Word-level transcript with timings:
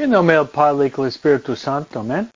En 0.00 0.08
nombre 0.08 0.34
del 0.34 0.48
Padre 0.48 0.86
y 0.86 0.90
del 0.90 1.08
Espíritu 1.08 1.54
Santo, 1.54 2.00
amén. 2.00 2.30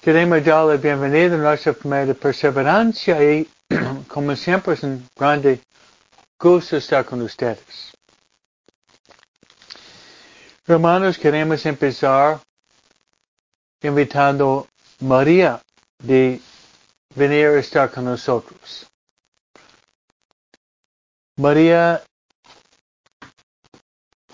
Queremos 0.00 0.42
darle 0.42 0.78
bienvenida 0.78 1.34
a 1.34 1.38
nuestra 1.38 1.74
primera 1.74 2.14
perseverancia 2.14 3.22
y, 3.22 3.46
como 4.08 4.34
siempre, 4.34 4.72
es 4.72 4.82
un 4.84 5.06
grande 5.14 5.60
gusto 6.40 6.78
estar 6.78 7.04
con 7.04 7.20
ustedes. 7.20 7.92
Hermanos, 10.66 11.18
queremos 11.18 11.66
empezar 11.66 12.40
invitando 13.82 14.66
a 14.98 15.04
María 15.04 15.60
de 15.98 16.40
venir 17.14 17.48
a 17.48 17.58
estar 17.58 17.90
con 17.90 18.06
nosotros. 18.06 18.86
María 21.36 22.02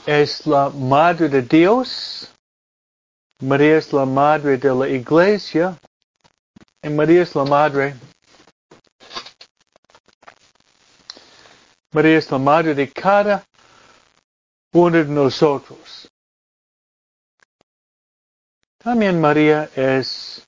es 0.07 0.47
la 0.47 0.69
Madre 0.69 1.29
de 1.29 1.43
Dios, 1.43 2.33
María 3.41 3.79
es 3.79 3.91
la 3.93 4.05
Madre 4.05 4.59
de 4.59 4.75
la 4.75 4.87
Iglesia, 4.87 5.79
y 6.83 6.91
María 6.91 7.23
es 7.23 7.35
la 7.35 7.45
Madre, 7.45 7.95
María 11.93 12.19
es 12.19 12.31
la 12.31 12.39
Madre 12.39 12.75
de 12.75 12.91
cada 12.93 13.43
uno 14.75 14.99
de 14.99 15.05
nosotros. 15.07 16.07
También 18.77 19.19
María 19.19 19.71
es, 19.75 20.47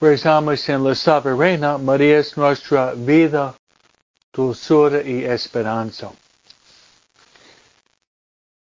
rezamos 0.00 0.66
en 0.68 0.82
la 0.82 0.94
soberana, 0.94 1.76
María 1.76 2.20
es 2.20 2.36
nuestra 2.38 2.94
vida, 2.94 3.54
dulzura 4.32 5.02
y 5.02 5.24
esperanza. 5.24 6.10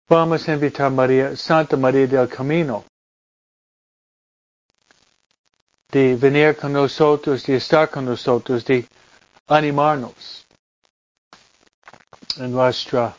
Vamos 0.08 0.48
a 0.48 0.52
invitar 0.52 0.86
a 0.86 0.90
María, 0.90 1.36
Santa 1.36 1.76
María 1.76 2.06
del 2.06 2.28
Camino, 2.28 2.84
de 5.90 6.16
venir 6.16 6.56
con 6.56 6.72
nosotros, 6.72 7.44
de 7.46 7.56
estar 7.56 7.88
con 7.88 8.04
nosotros, 8.04 8.64
de 8.64 8.86
animarnos 9.46 10.46
en 12.36 12.52
nuestro 12.52 13.14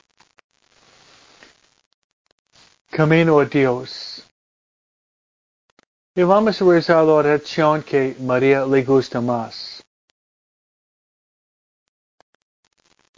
camino 2.90 3.40
a 3.40 3.46
Dios. 3.46 4.28
Y 6.16 6.22
vamos 6.22 6.62
a 6.62 6.66
rezar 6.66 7.04
la 7.06 7.14
oración 7.14 7.82
que 7.82 8.16
María 8.20 8.66
le 8.66 8.84
gusta 8.84 9.20
más. 9.20 9.84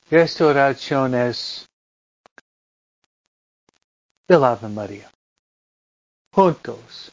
Esta 0.09 0.45
oración 0.45 1.15
es 1.15 1.67
del 4.27 4.43
Ave 4.43 4.67
María. 4.67 5.11
Juntos. 6.31 7.11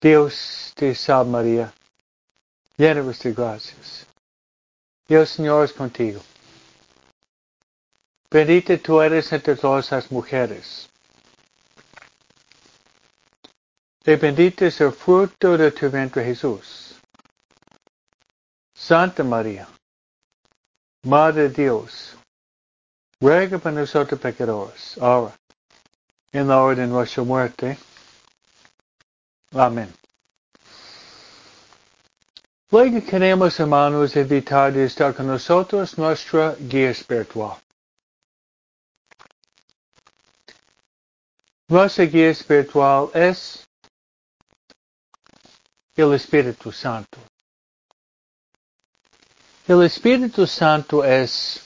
Dios 0.00 0.72
te 0.74 0.94
salve 0.94 1.30
María, 1.30 1.72
llena 2.76 3.02
de 3.02 3.32
gracias. 3.32 4.06
Dios 5.08 5.30
Señor 5.30 5.64
es 5.64 5.72
contigo. 5.72 6.20
Bendita 8.30 8.76
tú 8.78 9.00
eres 9.00 9.32
entre 9.32 9.56
todas 9.56 9.90
las 9.90 10.10
mujeres. 10.10 10.88
Y 14.04 14.14
bendito 14.16 14.64
es 14.64 14.80
el 14.80 14.92
fruto 14.92 15.56
de 15.56 15.72
tu 15.72 15.90
vientre 15.90 16.24
Jesús. 16.24 16.94
Santa 18.74 19.24
María, 19.24 19.66
Madre 21.02 21.48
de 21.48 21.62
Dios, 21.64 22.15
ruega 23.20 23.58
por 23.58 23.72
nosotros 23.72 24.20
pecadores, 24.20 24.98
ahora, 24.98 25.34
en 26.32 26.48
la 26.48 26.62
hora 26.62 26.82
de 26.82 26.86
nuestra 26.86 27.22
muerte. 27.22 27.78
Amén. 29.52 29.92
Luego 32.70 33.00
queremos, 33.06 33.58
hermanos, 33.60 34.16
evitar 34.16 34.72
de 34.72 34.84
estar 34.84 35.14
con 35.14 35.28
nosotros 35.28 35.96
nuestra 35.96 36.56
guía 36.58 36.90
espiritual. 36.90 37.56
Nuestra 41.68 42.04
guía 42.04 42.30
espiritual 42.30 43.10
es 43.14 43.66
el 45.94 46.12
Espíritu 46.12 46.70
Santo. 46.70 47.18
El 49.66 49.82
Espíritu 49.82 50.46
Santo 50.46 51.04
es 51.04 51.65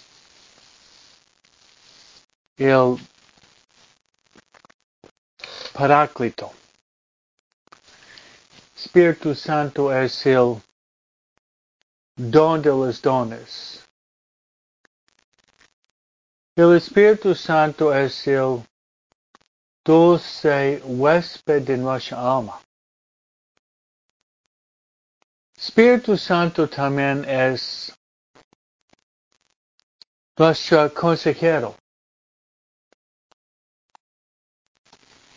el 2.60 2.98
Paráclito. 5.72 6.52
Espíritu 8.76 9.34
Santo 9.34 9.90
es 9.90 10.26
el 10.26 10.60
don 12.16 12.60
de 12.60 12.68
los 12.68 13.00
dones. 13.00 13.82
El 16.54 16.76
Espíritu 16.76 17.34
Santo 17.34 17.94
es 17.94 18.26
el 18.26 18.62
dulce 19.82 20.82
huésped 20.84 21.62
de 21.62 21.78
nuestra 21.78 22.18
alma. 22.18 22.60
Espíritu 25.56 26.18
Santo 26.18 26.68
también 26.68 27.24
es 27.24 27.90
nuestro 30.36 30.92
consejero. 30.92 31.79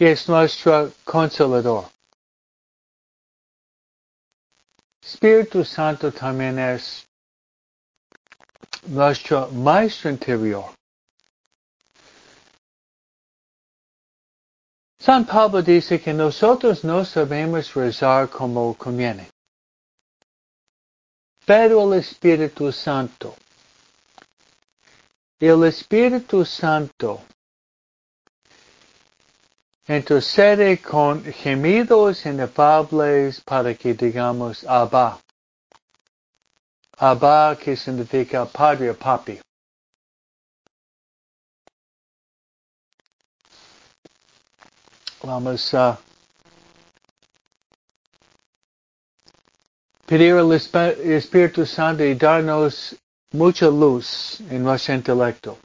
Es 0.05 0.27
nuestro 0.27 0.91
consolador. 1.05 1.89
Espíritu 5.01 5.63
Santo 5.63 6.11
también 6.11 6.59
es 6.59 7.07
nuestro 8.87 9.47
maestro 9.51 10.09
interior. 10.09 10.65
San 14.99 15.25
Pablo 15.25 15.61
dice 15.61 16.01
que 16.01 16.13
nosotros 16.13 16.83
no 16.83 17.05
sabemos 17.05 17.73
rezar 17.73 18.29
como 18.29 18.73
conviene. 18.73 19.29
Pero 21.45 21.81
el 21.93 21.99
Espíritu 21.99 22.73
Santo, 22.73 23.37
el 25.39 25.63
Espíritu 25.63 26.43
Santo 26.43 27.21
intercede 29.87 30.81
con 30.81 31.23
gemidos 31.23 32.25
inefables 32.25 33.41
para 33.41 33.73
que 33.73 33.93
digamos 33.93 34.63
Abba. 34.63 35.19
Abba 36.97 37.57
que 37.57 37.75
significa 37.75 38.45
padre 38.45 38.89
o 38.89 38.93
papi. 38.95 39.39
Vamos 45.21 45.73
a 45.73 45.97
pedir 50.05 50.33
al 50.33 50.51
Espíritu 50.51 51.65
Santo 51.65 52.03
y 52.03 52.13
darnos 52.13 52.95
mucha 53.31 53.67
luz 53.67 54.39
en 54.49 54.63
nuestro 54.63 54.93
intelecto. 54.93 55.57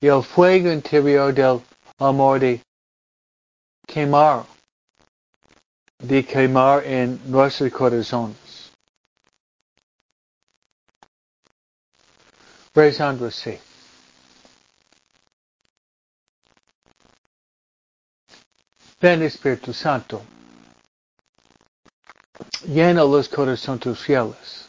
Y 0.00 0.08
el 0.08 0.22
fuego 0.22 0.70
interior 0.70 1.32
del 1.32 1.62
amor 1.98 2.40
de 2.40 2.62
quemar, 3.86 4.46
de 5.98 6.22
quemar 6.22 6.84
en 6.84 7.20
nuestros 7.30 7.72
corazones. 7.72 8.70
Rezando 12.74 13.26
así. 13.26 13.58
Ven 19.00 19.22
Espíritu 19.22 19.72
Santo, 19.72 20.22
llena 22.66 23.04
los 23.04 23.28
corazones 23.28 23.98
fieles. 23.98 24.65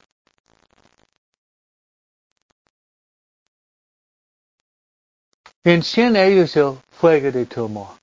Enciende 5.67 6.25
ellos 6.25 6.55
el 6.55 6.79
fuego 6.91 7.29
de 7.29 7.45
tu 7.45 7.65
amor. 7.65 7.99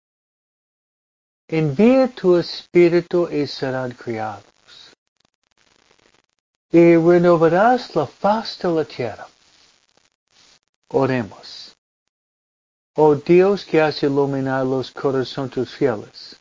Envía 1.49 2.08
tu 2.08 2.37
espíritu 2.37 3.26
y 3.31 3.46
serán 3.46 3.93
criados. 3.93 4.44
Y 6.70 6.94
renovarás 6.96 7.96
la 7.96 8.06
faz 8.06 8.58
de 8.58 8.69
la 8.69 8.84
tierra. 8.84 9.26
Oremos. 10.90 11.75
Oh 12.96 13.14
Dios 13.14 13.64
que 13.64 13.81
has 13.81 14.02
iluminado 14.02 14.66
los 14.66 14.90
corazones 14.90 15.70
fieles. 15.70 16.37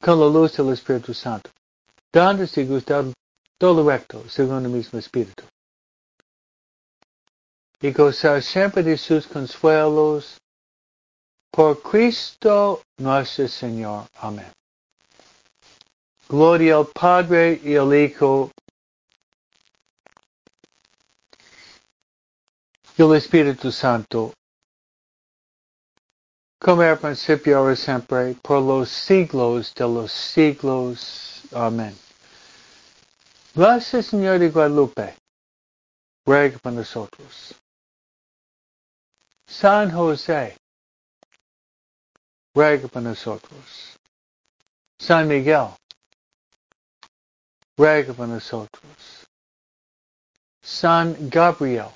Con 0.00 0.20
la 0.20 0.26
luz 0.26 0.56
del 0.56 0.72
Espíritu 0.72 1.12
Santo. 1.12 1.50
Dándote 2.12 2.64
gustar 2.66 3.04
todo 3.58 3.84
recto 3.84 4.28
según 4.28 4.64
el 4.64 4.70
mismo 4.70 5.00
Espíritu 5.00 5.42
y 7.80 7.92
gozar 7.92 8.42
siempre 8.42 8.82
de 8.82 8.96
sus 8.96 9.26
consuelos. 9.26 10.38
Por 11.50 11.80
Cristo 11.82 12.82
nuestro 12.98 13.48
Señor. 13.48 14.06
Amén. 14.20 14.52
Gloria 16.28 16.76
al 16.76 16.86
Padre 16.88 17.60
y 17.64 17.76
al 17.76 17.94
Hijo 17.94 18.50
y 22.96 23.02
al 23.02 23.14
Espíritu 23.14 23.72
Santo, 23.72 24.34
como 26.60 26.82
era 26.82 26.96
principio, 26.96 27.58
ahora 27.58 27.76
siempre, 27.76 28.34
por 28.42 28.60
los 28.60 28.90
siglos 28.90 29.72
de 29.74 29.84
los 29.84 30.12
siglos. 30.12 31.42
Amén. 31.52 31.96
Gracias, 33.54 34.06
Señor 34.06 34.40
de 34.40 34.50
Guadalupe. 34.50 35.14
Ruega 36.26 36.58
por 36.58 36.72
nosotros. 36.72 37.54
San 39.48 39.90
José, 39.90 40.56
ruega 42.54 42.86
por. 42.86 43.02
San 44.98 45.26
Miguel, 45.26 45.74
ruega 47.78 48.12
por. 48.12 48.28
San 50.62 51.30
Gabriel, 51.30 51.90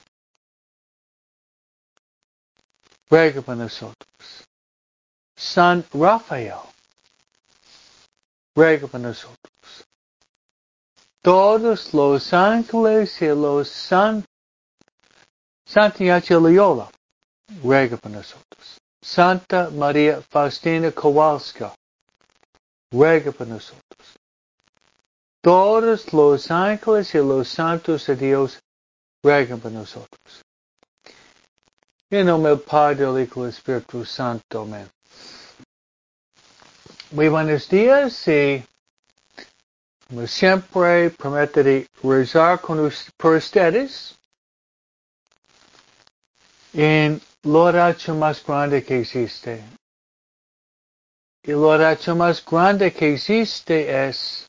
ruega 3.10 3.42
por. 3.42 3.94
San 5.36 5.84
Rafael, 5.92 6.62
ruega 8.56 8.88
por. 8.88 9.14
Todos 11.20 11.92
los 11.92 12.32
ángeles 12.32 13.20
y 13.20 13.26
los 13.26 13.68
san, 13.68 14.24
Santiago 15.66 16.40
Loyola, 16.40 16.90
ruega 17.62 17.96
por 17.96 18.10
nosotros. 18.10 18.78
Santa 19.02 19.70
María 19.70 20.22
Faustina 20.22 20.92
Kowalska, 20.92 21.74
ruega 22.92 23.32
por 23.32 23.46
nosotros. 23.46 23.82
Todos 25.42 26.12
los 26.12 26.50
ángeles 26.50 27.14
y 27.14 27.18
los 27.18 27.48
santos 27.48 28.06
de 28.06 28.16
Dios 28.16 28.60
ruegan 29.24 29.58
por 29.58 29.72
nosotros. 29.72 30.42
En 32.10 32.26
nombre 32.26 32.50
del 32.50 32.60
Padre, 32.60 33.06
del 33.06 33.24
Hijo 33.24 33.40
y 33.40 33.42
del 33.42 33.50
Espíritu 33.50 34.04
Santo. 34.04 34.62
Amén. 34.62 34.88
Muy 37.10 37.28
buenos 37.28 37.68
días 37.68 38.28
y 38.28 38.64
como 40.08 40.26
siempre 40.26 41.10
prometeré 41.10 41.86
rezar 42.02 42.60
con, 42.60 42.92
por 43.16 43.34
ustedes 43.34 44.14
en 46.72 47.20
la 47.42 47.58
oración 47.58 48.18
más 48.18 48.44
grande 48.44 48.84
que 48.84 49.00
existe. 49.00 49.64
Y 51.42 51.50
la 51.50 51.58
oración 51.58 52.18
más 52.18 52.44
grande 52.44 52.92
que 52.92 53.14
existe 53.14 54.08
es, 54.08 54.48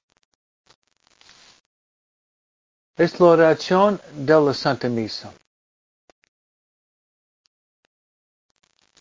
es 2.96 3.20
la 3.20 3.26
oración 3.26 4.00
de 4.14 4.40
la 4.40 4.54
Santa 4.54 4.90
Misa. 4.90 5.34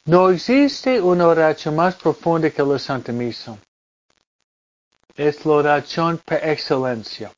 No 0.04 0.30
existe 0.30 1.00
una 1.00 1.28
oración 1.28 1.76
más 1.76 1.94
profunda 1.94 2.50
que 2.50 2.62
la 2.62 2.78
Santa 2.78 3.12
Misa. 3.12 3.58
Es 5.14 5.44
la 5.44 5.52
oración 5.52 6.18
por 6.24 6.38
excelencia. 6.38 7.30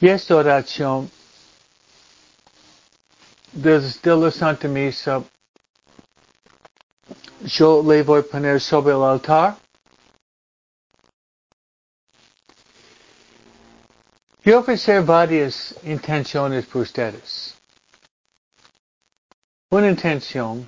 Y 0.00 0.08
esta 0.08 0.34
oración 0.36 1.10
desde 3.52 4.16
la 4.16 4.30
Santa 4.30 4.66
Misa 4.66 5.22
yo 7.42 7.82
le 7.82 8.02
voy 8.02 8.22
poner 8.22 8.60
sobre 8.60 8.94
el 8.94 9.02
altar. 9.02 9.56
Y 14.42 14.52
ofrecer 14.52 15.02
varias 15.02 15.74
intenciones 15.84 16.64
por 16.64 16.82
ustedes. 16.82 17.54
Una 19.70 19.88
intención 19.88 20.66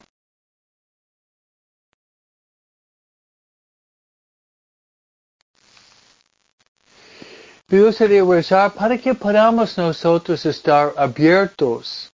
me 7.72 7.80
gustaría 7.80 8.22
rezar 8.22 8.74
para 8.74 8.98
que 8.98 9.14
podamos 9.14 9.78
nosotros 9.78 10.44
estar 10.44 10.92
abiertos 10.94 12.10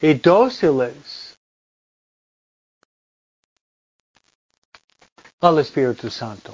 y 0.00 0.14
dóciles 0.14 1.38
al 5.40 5.60
Espíritu 5.60 6.10
Santo. 6.10 6.52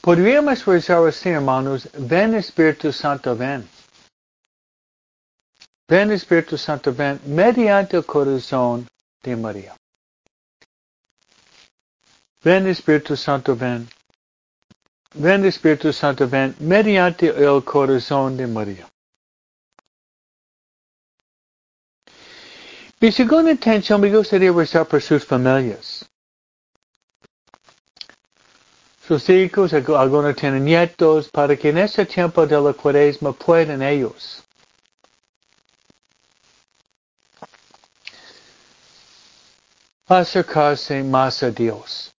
Podríamos 0.00 0.64
rezar 0.64 1.04
así, 1.04 1.30
hermanos, 1.30 1.88
ven 1.98 2.34
Espíritu 2.36 2.92
Santo, 2.92 3.34
ven. 3.34 3.68
Ven 5.88 6.12
Espíritu 6.12 6.56
Santo, 6.56 6.94
ven 6.94 7.20
mediante 7.26 7.96
el 7.96 8.06
corazón 8.06 8.86
de 9.24 9.34
María. 9.34 9.74
Ven 12.44 12.68
Espíritu 12.68 13.16
Santo, 13.16 13.56
ven. 13.56 13.90
Ven 15.14 15.44
Espíritu 15.44 15.92
Santo, 15.92 16.28
ven 16.28 16.54
mediante 16.60 17.28
el 17.28 17.64
corazón 17.64 18.36
de 18.36 18.46
María. 18.46 18.88
Mi 23.00 23.10
segunda 23.10 23.50
intención 23.50 24.00
me 24.00 24.10
gustaría 24.10 24.52
rezar 24.52 24.86
por 24.86 25.02
sus 25.02 25.24
familias. 25.24 26.08
Sus 29.08 29.28
hijos, 29.28 29.72
algunos 29.72 30.36
tienen 30.36 30.64
nietos, 30.64 31.28
para 31.30 31.56
que 31.56 31.70
en 31.70 31.78
este 31.78 32.06
tiempo 32.06 32.46
de 32.46 32.60
la 32.60 32.72
cuaresma 32.72 33.32
puedan 33.32 33.82
ellos 33.82 34.44
acercarse 40.06 41.02
más 41.02 41.42
a 41.42 41.50
Dios. 41.50 42.12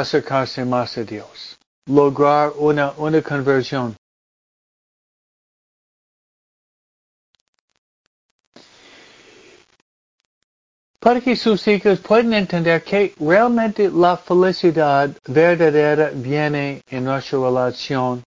Acercarse 0.00 0.64
más 0.64 0.96
a 0.96 1.04
Dios. 1.04 1.58
Lograr 1.86 2.52
una, 2.56 2.92
una 2.96 3.20
conversión. 3.20 3.94
Para 10.98 11.20
que 11.20 11.36
sus 11.36 11.66
hijos 11.66 11.98
puedan 12.00 12.32
entender 12.32 12.82
que 12.84 13.12
realmente 13.18 13.90
la 13.90 14.16
felicidad 14.16 15.10
verdadera 15.26 16.10
viene 16.14 16.80
en 16.88 17.04
nuestra 17.04 17.40
relación 17.40 18.22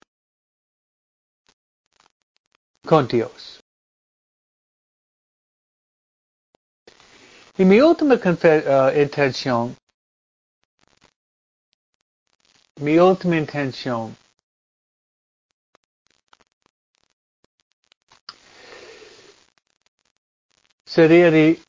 con 2.85 3.07
Dios. 3.07 3.59
Y 7.55 7.63
mi 7.63 7.79
última 7.79 8.15
uh, 8.15 8.99
intención, 8.99 9.75
mi 12.83 12.99
última 12.99 13.37
intención 13.37 14.13
sería 20.85 21.31
de 21.31 21.59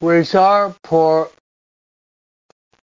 rezar 0.00 0.74
por 0.82 1.32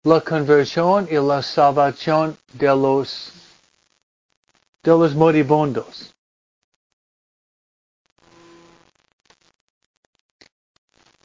la 0.04 0.20
conversión 0.20 1.08
y 1.10 1.14
la 1.14 1.42
salvación 1.42 2.38
de 2.52 2.68
los 2.68 3.32
de 4.84 4.92
los 4.92 5.16
moribundos. 5.16 6.14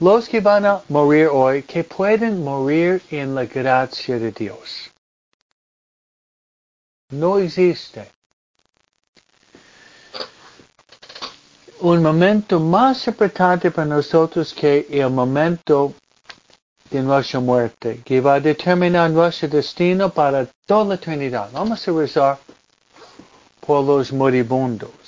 Los 0.03 0.27
que 0.27 0.41
van 0.41 0.65
a 0.65 0.81
morir 0.89 1.29
hoy, 1.31 1.63
que 1.63 1.86
pueden 1.86 2.43
morir 2.43 3.01
en 3.10 3.33
la 3.36 3.45
gracia 3.45 4.19
de 4.19 4.33
Dios. 4.33 4.91
No 7.12 7.38
existe 7.38 8.12
un 11.79 12.03
momento 12.03 12.60
más 12.60 13.07
importante 13.07 13.72
para 13.72 13.88
nosotros 13.88 14.53
que 14.53 14.86
el 14.89 15.10
momento 15.10 15.93
de 16.89 17.01
nuestra 17.01 17.39
muerte, 17.39 18.01
que 18.03 18.19
va 18.19 18.33
a 18.33 18.39
determinar 18.41 19.10
nuestro 19.10 19.48
destino 19.48 20.10
para 20.10 20.45
toda 20.65 20.83
la 20.83 20.95
eternidad. 20.95 21.50
Vamos 21.53 21.88
a 21.88 21.91
rezar 21.93 22.39
por 23.65 23.86
los 23.86 24.12
moribundos. 24.12 25.02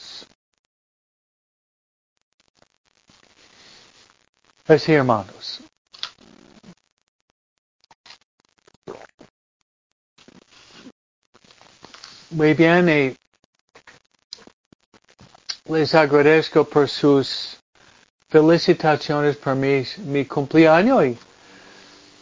Así, 4.68 4.94
hermanos. 4.94 5.62
Muy 12.32 12.56
bien, 12.56 12.90
y 12.90 13.16
les 15.72 15.94
agradezco 15.94 16.64
por 16.64 16.90
sus 16.90 17.60
felicitaciones 18.28 19.38
por 19.38 19.56
mi, 19.56 19.84
mi 20.00 20.26
cumpleaños. 20.26 21.16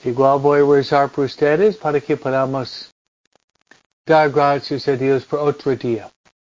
Y 0.04 0.10
igual 0.10 0.40
voy 0.40 0.60
a 0.60 0.78
rezar 0.78 1.10
por 1.10 1.24
ustedes 1.26 1.78
para 1.78 2.02
que 2.02 2.18
podamos 2.18 2.92
dar 4.06 4.30
gracias 4.30 4.86
a 4.90 4.98
Dios 4.98 5.24
por 5.24 5.40
otro 5.40 5.74
día, 5.78 6.12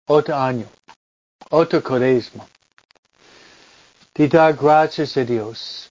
otro 0.09 0.35
año, 0.35 0.67
otro 1.51 1.81
cuaresma. 1.81 2.45
De 4.17 4.29
dar 4.29 4.55
gracias 4.55 5.15
a 5.19 5.25
Dios. 5.25 5.91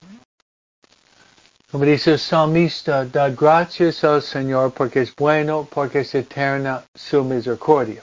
Como 1.70 1.84
dice 1.84 2.12
el 2.12 2.18
salmista, 2.18 3.04
da 3.04 3.28
gracias 3.30 4.02
al 4.02 4.20
Señor 4.20 4.72
porque 4.72 5.02
es 5.02 5.14
bueno, 5.14 5.68
porque 5.70 6.00
es 6.00 6.12
eterna 6.12 6.84
su 6.92 7.22
misericordia. 7.22 8.02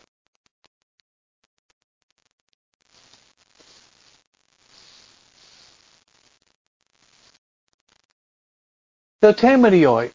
El 9.20 9.36
tema 9.36 9.70
de 9.70 9.88
hoy 9.88 10.12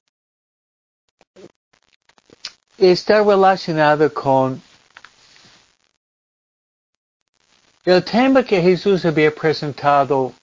está 2.79 3.23
relacionado 3.23 4.13
con 4.15 4.63
el 7.91 8.05
tema 8.05 8.45
que 8.45 8.61
Jesús 8.61 9.07
había 9.07 9.35
presentado 9.35 10.35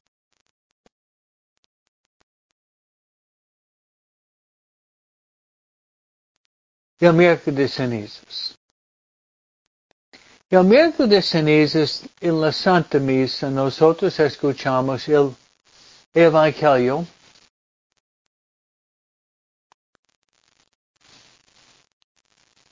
el 7.00 7.14
miércoles 7.14 7.56
de 7.56 7.68
cenizas. 7.68 8.56
El 10.50 10.64
miércoles 10.64 11.08
de 11.12 11.22
cenizas 11.22 12.10
en 12.20 12.42
la 12.42 12.52
Santa 12.52 12.98
Misa 12.98 13.52
nosotros 13.52 14.20
escuchamos 14.20 15.08
el 15.08 15.36
Evangelio 16.16 17.06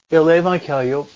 el 0.10 0.30
Evangelio 0.30 1.08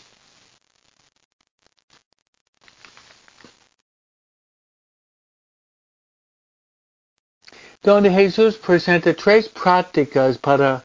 donde 7.81 8.09
Jesús 8.09 8.57
presenta 8.57 9.13
tres 9.13 9.49
prácticas 9.49 10.37
para 10.37 10.83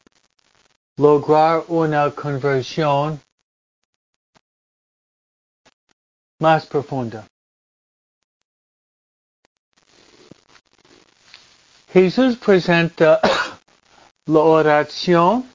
lograr 0.97 1.63
una 1.67 2.11
conversión 2.11 3.19
más 6.39 6.65
profunda. 6.65 7.25
Jesús 11.91 12.37
presenta 12.37 13.19
la 14.25 14.39
oración, 14.39 15.49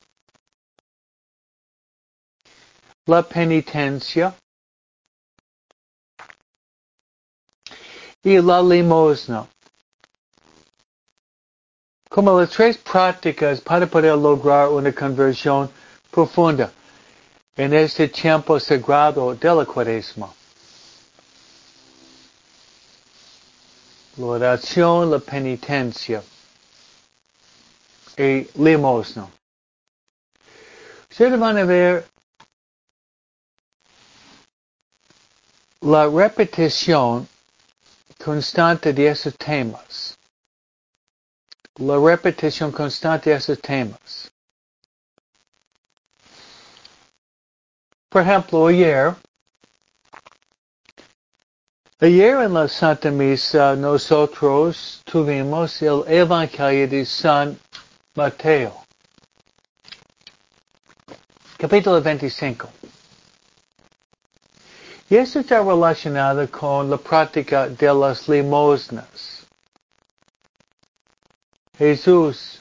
la 3.06 3.22
penitencia 3.22 4.34
y 8.22 8.40
la 8.40 8.60
limosna 8.62 9.48
como 12.18 12.40
las 12.40 12.50
tres 12.50 12.76
prácticas 12.78 13.60
para 13.60 13.86
poder 13.86 14.16
lograr 14.16 14.70
una 14.70 14.92
conversión 14.92 15.70
profunda 16.10 16.72
en 17.54 17.72
este 17.72 18.08
tiempo 18.08 18.58
sagrado 18.58 19.36
de 19.36 19.54
la 19.54 19.64
cuaresma. 19.64 20.28
La 24.16 24.26
oración, 24.26 25.12
la 25.12 25.20
penitencia 25.20 26.20
y 28.16 28.48
limosna. 28.60 29.28
Ustedes 31.08 31.38
van 31.38 31.58
a 31.58 31.64
ver 31.64 32.04
la 35.82 36.08
repetición 36.08 37.28
constante 38.18 38.92
de 38.92 39.06
esos 39.06 39.36
temas 39.36 40.17
la 41.78 41.96
repetición 41.96 42.72
constante 42.72 43.32
esos 43.32 43.58
temas. 43.60 44.30
Por 48.08 48.22
ejemplo, 48.22 48.66
ayer, 48.66 49.14
ayer 52.00 52.36
en 52.42 52.54
la 52.54 52.66
Santa 52.66 53.10
Misa 53.10 53.76
nosotros 53.76 55.02
tuvimos 55.04 55.80
el 55.82 56.04
Evangelio 56.08 56.88
de 56.88 57.04
San 57.04 57.58
Mateo, 58.14 58.74
capítulo 61.58 62.00
25. 62.00 62.68
Y 65.10 65.16
esto 65.16 65.40
está 65.40 65.60
relacionado 65.62 66.50
con 66.50 66.90
la 66.90 66.96
práctica 66.98 67.68
de 67.68 67.94
las 67.94 68.28
limosnas. 68.28 69.37
Jesús 71.78 72.58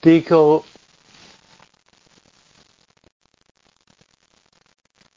dijo, 0.00 0.64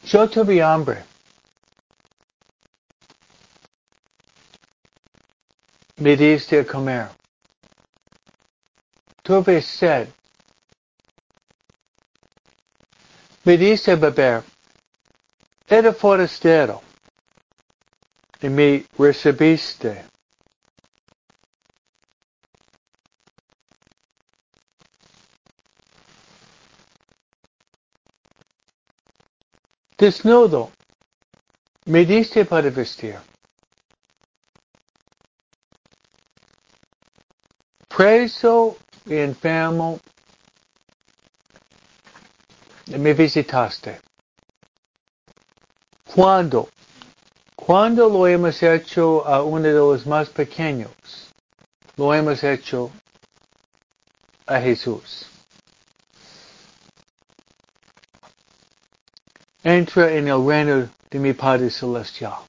yo 0.03 0.29
tuve 0.29 0.61
hambre. 0.61 1.05
Me 5.95 6.17
diste 6.17 6.59
a 6.59 6.65
comer. 6.65 7.09
Tuve 9.23 9.61
sed. 9.61 10.09
Me 13.45 13.55
diste 13.55 13.93
a 13.93 13.95
beber. 13.95 14.43
Era 15.69 15.93
forastero 15.93 16.88
y 18.41 18.50
me 18.50 18.86
recibiste. 18.98 20.05
Desnudo, 29.98 30.72
me 31.86 32.05
diste 32.05 32.46
para 32.46 32.69
vestir. 32.69 33.19
Preso 37.89 38.77
y 39.05 39.17
enfermo, 39.17 40.00
me 42.88 43.13
visitaste. 43.13 44.00
Cuando 46.15 46.69
cuando 47.69 48.09
lo 48.09 48.25
hemos 48.25 48.63
hecho 48.63 49.23
a 49.27 49.43
uno 49.43 49.61
de 49.61 49.73
los 49.73 50.07
más 50.07 50.27
pequeños, 50.27 50.89
lo 51.97 52.11
hemos 52.15 52.43
hecho 52.43 52.89
a 54.47 54.59
Jesús. 54.59 55.27
Entra 59.63 60.11
en 60.11 60.29
el 60.29 60.43
reino 60.43 60.89
de 61.11 61.19
mi 61.19 61.33
Padre 61.33 61.69
Celestial. 61.69 62.39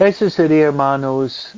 Eso 0.00 0.28
sería, 0.28 0.66
hermanos, 0.66 1.52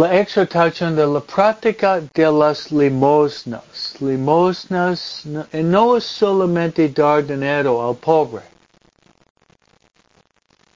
la 0.00 0.18
exhortación 0.18 0.96
de 0.96 1.06
la 1.06 1.20
práctica 1.20 2.00
de 2.14 2.32
las 2.32 2.72
limosnas. 2.72 3.94
Limosnas 4.00 5.26
no 5.52 5.96
es 5.96 6.04
solamente 6.04 6.88
dar 6.88 7.26
dinero 7.26 7.86
al 7.86 7.96
pobre, 7.96 8.42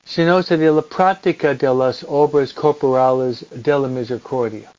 sino 0.05 0.43
sería 0.43 0.73
la 0.73 0.83
práctica 0.83 1.55
de 1.55 1.75
las 1.75 2.05
obras 2.07 2.53
corporales 2.53 3.47
de 3.51 3.73
la 3.73 3.89
misericordia. 3.89 4.71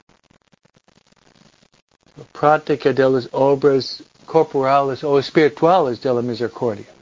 La 2.16 2.26
práctica 2.40 2.94
de 2.94 3.10
las 3.10 3.28
obras 3.32 4.04
corporales 4.28 5.04
o 5.04 5.18
espirituales 5.18 6.00
de 6.00 6.14
la 6.14 6.22
misericordia. 6.22 6.95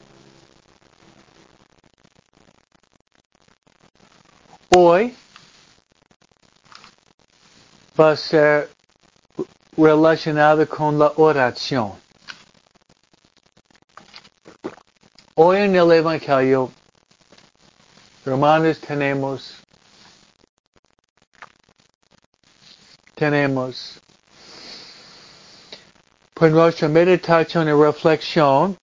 Ser 8.15 8.69
relacionado 9.77 10.67
con 10.67 10.99
la 10.99 11.11
oración. 11.15 11.93
Hoy 15.35 15.57
en 15.57 15.75
el 15.75 15.91
Evangelio, 15.91 16.71
hermanos, 18.25 18.79
tenemos 18.79 19.55
tenemos 23.15 23.99
por 26.33 26.51
nuestra 26.51 26.89
meditación 26.89 27.67
y 27.69 27.71
reflexión 27.71 28.77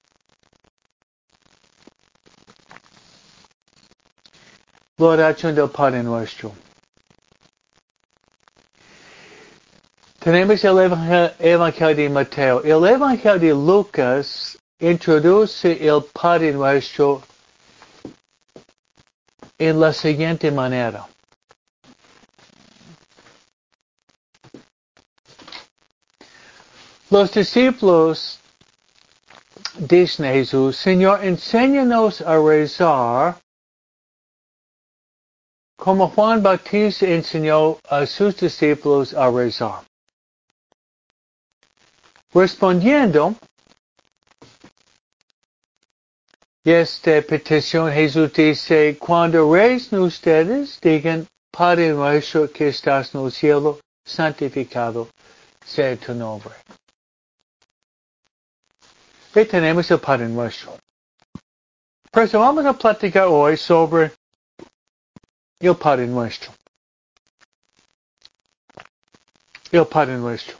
la 4.96 5.06
oración 5.06 5.54
del 5.54 5.68
Padre 5.70 6.02
nuestro. 6.02 6.52
Tenemos 10.20 10.62
el 10.64 10.78
Evangelio 11.38 11.96
de 11.96 12.08
Mateo. 12.10 12.62
El 12.62 12.84
Evangelio 12.84 13.38
de 13.38 13.54
Lucas 13.54 14.58
introduce 14.78 15.72
el 15.80 16.04
Padre 16.12 16.52
nuestro 16.52 17.22
en 19.56 19.80
la 19.80 19.94
siguiente 19.94 20.50
manera. 20.50 21.08
Los 27.08 27.32
discípulos 27.32 28.38
dicen 29.78 30.26
a 30.26 30.32
Jesús, 30.32 30.76
Señor, 30.76 31.24
enséñanos 31.24 32.20
a 32.20 32.36
rezar 32.38 33.40
como 35.76 36.10
Juan 36.10 36.42
Bautista 36.42 37.06
enseñó 37.06 37.78
a 37.88 38.04
sus 38.04 38.36
discípulos 38.36 39.14
a 39.14 39.30
rezar. 39.30 39.89
Respondiendo, 42.32 43.34
esta 46.62 47.22
petición 47.22 47.90
Jesús 47.90 48.32
dice, 48.32 48.96
cuando 48.98 49.52
recen 49.52 49.98
ustedes, 50.00 50.80
digan, 50.80 51.26
Padre 51.50 51.88
nuestro 51.88 52.48
que 52.50 52.68
estás 52.68 53.12
en 53.14 53.24
el 53.24 53.32
cielo, 53.32 53.80
santificado 54.04 55.08
sea 55.64 55.96
tu 55.96 56.14
nombre. 56.14 56.54
Y 59.34 59.44
tenemos 59.46 59.90
el 59.90 59.98
Padre 59.98 60.28
nuestro. 60.28 60.76
Por 62.12 62.22
eso 62.22 62.38
vamos 62.38 62.64
a 62.64 62.72
platicar 62.72 63.26
hoy 63.26 63.56
sobre 63.56 64.12
el 65.58 65.76
Padre 65.76 66.06
nuestro. 66.06 66.52
El 69.72 69.86
Padre 69.86 70.16
nuestro. 70.16 70.59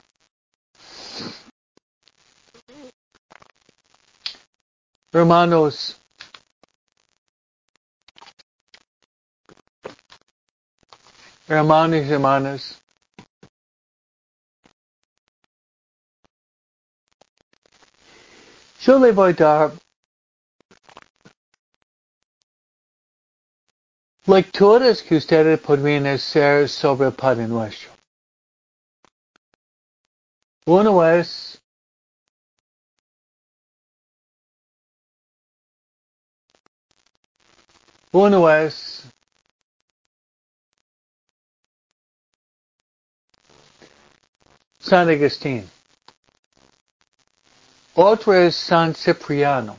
Hermanos, 5.13 6.01
hermanos 11.49 12.07
hermanas, 12.07 12.81
le 18.87 19.11
voy 19.11 19.33
a 19.33 19.35
dar 19.35 19.73
lecturas 24.27 25.03
que 25.03 25.17
ustedes 25.17 25.59
podrían 25.59 26.07
hacer 26.07 26.69
sobre 26.69 27.09
el 27.09 27.15
Padre 27.15 27.49
Nuestro. 27.49 27.91
Uno 30.67 31.05
es 31.05 31.61
Uno 38.13 38.51
es 38.51 39.05
San 44.81 45.09
Agustín. 45.09 45.71
Otro 47.95 48.35
es 48.35 48.57
San 48.57 48.95
Cipriano. 48.95 49.77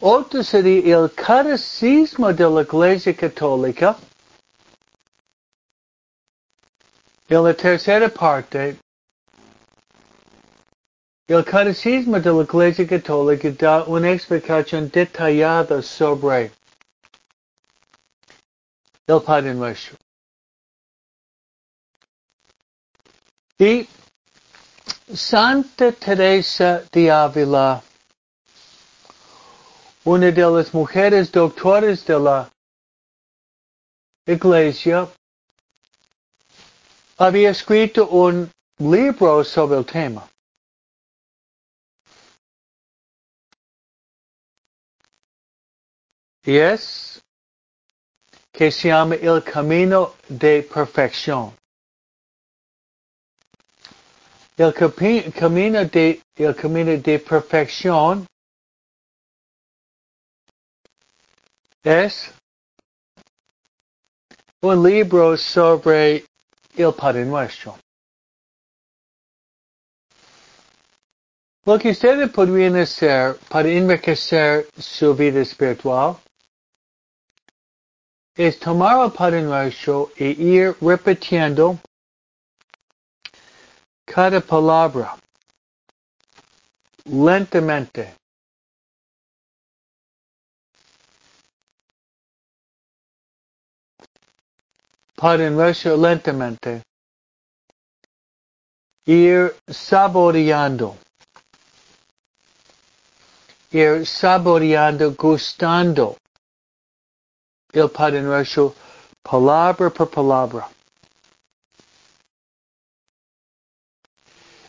Otro 0.00 0.42
sería 0.42 0.98
el 0.98 1.10
Catecismo 1.14 2.30
de 2.34 2.44
la 2.50 2.60
Iglesia 2.60 3.16
Católica. 3.16 3.96
En 7.28 7.42
la 7.42 7.54
tercera 7.54 8.10
parte, 8.10 8.76
el 11.26 11.42
Catecismo 11.42 12.20
de 12.20 12.30
la 12.30 12.42
Iglesia 12.42 12.86
Católica 12.86 13.50
da 13.50 13.84
una 13.84 14.10
explicación 14.10 14.90
detallada 14.90 15.80
sobre 15.80 16.52
el 19.06 19.22
Padre 19.22 19.54
Nuestro. 19.54 19.96
Y 23.58 23.88
Santa 25.14 25.92
Teresa 25.92 26.82
de 26.92 27.10
Ávila, 27.10 27.82
una 30.04 30.30
de 30.30 30.42
las 30.42 30.74
mujeres 30.74 31.30
doctores 31.30 32.04
de 32.04 32.18
la 32.18 32.50
Iglesia, 34.26 35.08
había 37.16 37.50
escrito 37.50 38.08
un 38.08 38.50
libro 38.78 39.42
sobre 39.44 39.78
el 39.78 39.86
tema. 39.86 40.28
Y 46.44 46.56
es 46.56 47.22
que 48.56 48.70
se 48.70 48.88
llama 48.88 49.16
el 49.16 49.44
camino 49.44 50.14
de 50.28 50.62
perfección. 50.62 51.54
El 54.56 54.72
camino 54.72 55.84
de, 55.84 56.22
el 56.36 56.56
camino 56.56 56.92
de 56.96 57.18
perfección 57.18 58.26
es 61.84 62.32
un 64.62 64.82
libro 64.82 65.36
sobre 65.36 66.24
el 66.76 66.94
Padre 66.94 67.26
Nuestro. 67.26 67.78
Lo 71.66 71.78
que 71.78 71.90
ustedes 71.90 72.30
podrían 72.30 72.76
hacer 72.76 73.36
para 73.50 73.68
enriquecer 73.68 74.66
su 74.78 75.14
vida 75.14 75.40
espiritual 75.42 76.16
es 78.36 78.58
tomar 78.58 79.10
Padre 79.12 79.42
Nuestro 79.42 80.10
e 80.18 80.28
ir 80.30 80.76
repitiendo 80.80 81.78
cada 84.04 84.40
palabra 84.42 85.16
lentamente. 87.06 88.14
Padre 95.16 95.50
Nuestro 95.50 95.96
lentamente. 95.96 96.82
Ir 99.06 99.54
saboreando. 99.66 100.98
Ir 103.72 104.04
saboreando, 104.04 105.12
gustando 105.12 106.16
el 107.80 107.90
Padre 107.90 108.22
Nuestro, 108.22 108.74
palabra 109.22 109.90
por 109.90 110.08
palabra. 110.08 110.68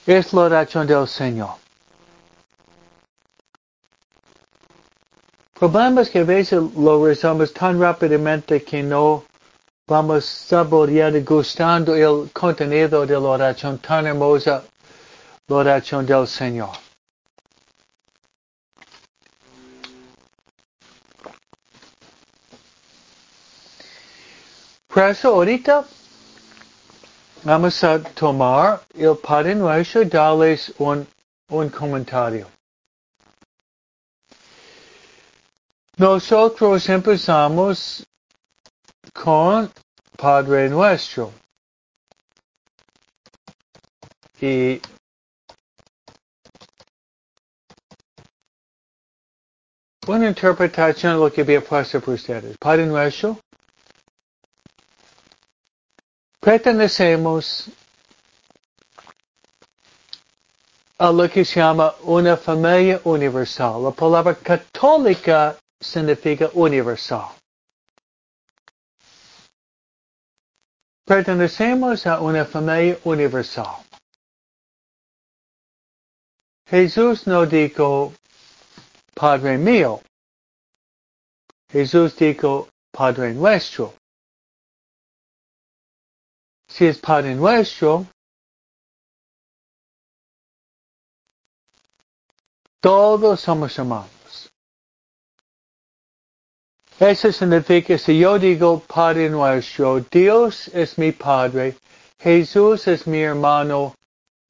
Es 0.06 0.34
la 0.34 0.42
oración 0.42 0.88
del 0.88 1.08
Señor. 1.08 1.56
Problemas 5.54 6.10
que 6.10 6.20
a 6.20 6.24
veces 6.24 6.62
lo 6.76 7.06
rezamos 7.06 7.52
tan 7.52 7.80
rápidamente 7.80 8.64
que 8.64 8.84
no 8.84 9.24
vamos 9.88 10.26
saboreando 10.26 11.18
y 11.18 11.24
gustando 11.24 11.96
el 11.96 12.30
contenido 12.32 13.06
de 13.06 13.14
la 13.14 13.20
oración 13.28 13.80
tan 13.80 14.06
hermosa, 14.06 14.64
la 15.48 15.56
oración 15.56 16.06
del 16.06 16.28
Señor. 16.28 16.87
Por 24.98 25.12
eso 25.12 25.28
ahorita 25.28 25.86
vamos 27.44 27.84
a 27.84 28.02
tomar 28.02 28.82
el 28.96 29.16
Padre 29.16 29.54
Nuestro 29.54 30.02
y 30.02 30.06
darles 30.06 30.74
un, 30.80 31.08
un 31.50 31.70
comentario. 31.70 32.48
Nosotros 35.98 36.90
empezamos 36.90 38.08
con 39.14 39.72
Padre 40.18 40.68
Nuestro. 40.68 41.32
Y 44.42 44.82
una 50.08 50.28
interpretación 50.28 51.14
de 51.14 51.20
lo 51.20 51.32
que 51.32 51.42
había 51.42 51.64
puesto 51.64 52.02
por 52.02 52.16
ustedes. 52.16 52.58
Padre 52.58 52.88
Nuestro 52.88 53.38
pertenecemos 56.48 57.70
a 60.98 61.12
lo 61.12 61.28
que 61.30 61.44
se 61.44 61.60
llama 61.60 61.94
una 62.04 62.38
familia 62.38 63.02
universal. 63.04 63.84
La 63.84 63.92
palabra 63.92 64.34
católica 64.34 65.58
significa 65.78 66.50
universal. 66.54 67.36
Pertenecemos 71.06 72.08
a 72.08 72.22
una 72.22 72.46
familia 72.46 72.98
universal. 73.04 73.84
Jesús 76.70 77.28
no 77.28 77.46
dijo, 77.46 78.14
Padre 79.14 79.58
mío. 79.58 80.00
Jesús 81.70 82.16
dijo, 82.16 82.70
Padre 82.94 83.34
nuestro. 83.34 83.94
Si 86.78 86.86
es 86.86 87.00
Padre 87.00 87.34
nuestro, 87.34 88.06
todos 92.80 93.42
somos 93.42 93.80
hermanos. 93.80 94.52
Eso 97.00 97.32
significa, 97.32 97.98
si 97.98 98.20
yo 98.20 98.38
digo 98.38 98.80
Padre 98.82 99.28
nuestro, 99.28 100.02
Dios 100.02 100.68
es 100.68 101.00
mi 101.00 101.12
Padre, 101.12 101.76
Jesús 102.20 102.88
es 102.88 103.08
mi 103.08 103.22
hermano 103.24 103.96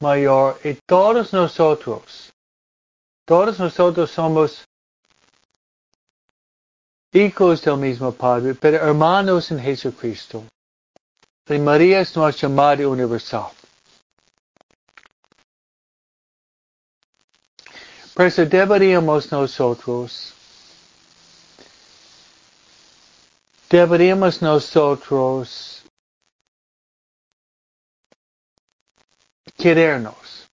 mayor 0.01 0.59
y 0.65 0.77
todos 0.85 1.31
nosotros, 1.31 2.33
todos 3.25 3.57
nosotros 3.57 4.11
somos 4.11 4.65
hijos 7.13 7.61
del 7.61 7.77
mismo 7.77 8.11
Padre, 8.11 8.53
pero 8.53 8.85
hermanos 8.85 9.49
en 9.49 9.59
Jesucristo. 9.59 10.43
Y 11.49 11.59
María 11.59 12.01
es 12.01 12.15
nuestra 12.15 12.49
Madre 12.49 12.85
Universal. 12.85 13.51
Por 18.13 18.25
eso 18.25 18.45
deberíamos 18.45 19.31
nosotros, 19.31 20.33
deberíamos 23.69 24.41
nosotros 24.41 25.85
querernos. 29.55 30.49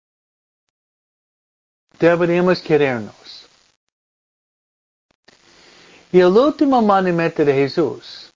Deberíamos 1.98 2.62
querernos. 2.62 3.46
Y 6.12 6.20
el 6.20 6.28
último 6.28 6.80
mandamiento 6.80 7.44
de 7.44 7.52
Jesús 7.52 8.27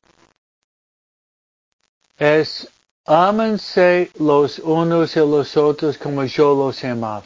es 2.23 2.69
ámense 3.05 4.09
los 4.21 4.61
unos 4.61 5.17
y 5.17 5.19
los 5.19 5.57
otros 5.57 5.99
como 5.99 6.23
yo 6.25 6.55
los 6.55 6.85
he 6.85 6.89
amado. 6.89 7.25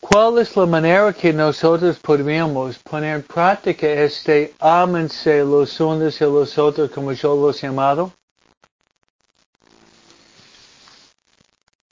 ¿Cuál 0.00 0.40
es 0.40 0.56
la 0.56 0.66
manera 0.66 1.12
que 1.12 1.32
nosotros 1.32 1.96
podríamos 2.00 2.76
poner 2.78 3.16
en 3.16 3.22
práctica 3.22 3.86
este 3.86 4.52
ámense 4.58 5.44
los 5.44 5.78
unos 5.78 6.20
y 6.20 6.24
los 6.24 6.58
otros 6.58 6.90
como 6.90 7.12
yo 7.12 7.36
los 7.36 7.62
he 7.62 7.68
amado? 7.68 8.12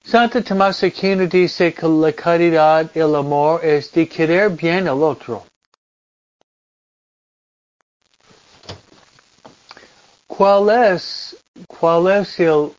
Santa 0.02 0.42
Tomás 0.42 0.82
Aquino 0.82 1.24
dice 1.28 1.72
que 1.72 1.86
la 1.86 2.12
caridad, 2.12 2.90
el 2.96 3.14
amor 3.14 3.64
es 3.64 3.92
de 3.92 4.08
querer 4.08 4.50
bien 4.50 4.88
al 4.88 5.04
otro. 5.04 5.49
¿Cuál 10.40 10.70
es, 10.70 11.36
cuál 11.68 12.08
es 12.08 12.40
el, 12.40 12.72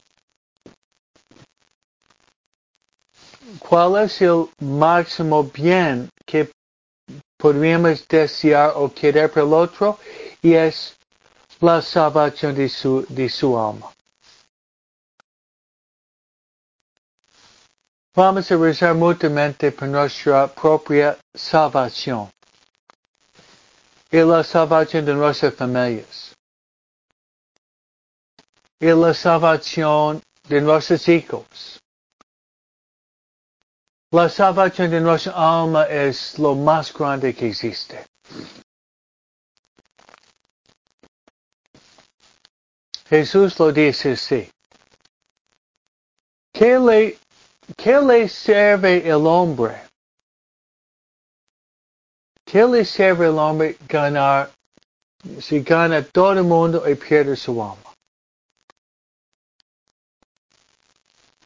cuál 3.60 4.04
es 4.04 4.19
el 4.19 4.50
máximo 4.60 5.43
bien 5.43 6.10
que 6.26 6.50
podríamos 7.38 8.08
desear 8.08 8.74
o 8.76 8.91
querer 8.91 9.32
por 9.32 9.43
el 9.43 9.54
otro? 9.54 10.00
Y 10.41 10.56
es 10.56 10.97
la 11.60 11.84
salvación 11.84 12.56
de 12.56 12.67
su, 12.67 13.06
de 13.08 13.30
su 13.30 13.56
alma. 13.56 13.93
Vamos 18.15 18.52
a 18.52 18.58
rezar 18.58 18.95
mutuamente 18.95 19.71
por 19.71 19.88
nuestra 19.88 20.47
propia 20.47 21.15
salvación 21.36 22.28
y 24.10 24.17
la 24.17 24.43
salvación 24.43 25.06
de 25.06 25.13
nuestras 25.13 25.54
familias 25.54 26.31
y 28.82 28.88
la 28.88 29.13
salvación 29.13 30.22
de 30.50 30.60
nuestros 30.60 31.08
hijos. 31.08 31.80
La 34.12 34.28
salvación 34.28 34.89
de 34.89 35.00
nuestra 35.00 35.34
alma 35.34 35.84
es 35.86 36.39
lo 36.39 36.56
más 36.56 36.91
grande 36.91 37.34
que 37.36 37.50
existe. 37.50 38.04
Jesús 43.08 43.60
lo 43.60 43.72
dice 43.72 44.13
así. 44.13 44.50
¿Qué 46.52 46.80
le 46.80 47.20
¿Qué 47.78 48.02
le 48.02 48.28
sirve 48.28 49.08
el 49.08 49.26
hombre? 49.28 49.82
¿Qué 52.46 52.65
le 52.65 52.84
sirve 52.84 53.28
el 53.28 53.38
hombre 53.38 53.78
ganar 53.88 54.52
si 55.39 55.62
gana 55.62 56.04
todo 56.04 56.34
el 56.34 56.44
mundo 56.44 56.84
y 56.89 56.96
pierde 56.96 57.36
su 57.36 57.62
alma? 57.63 57.90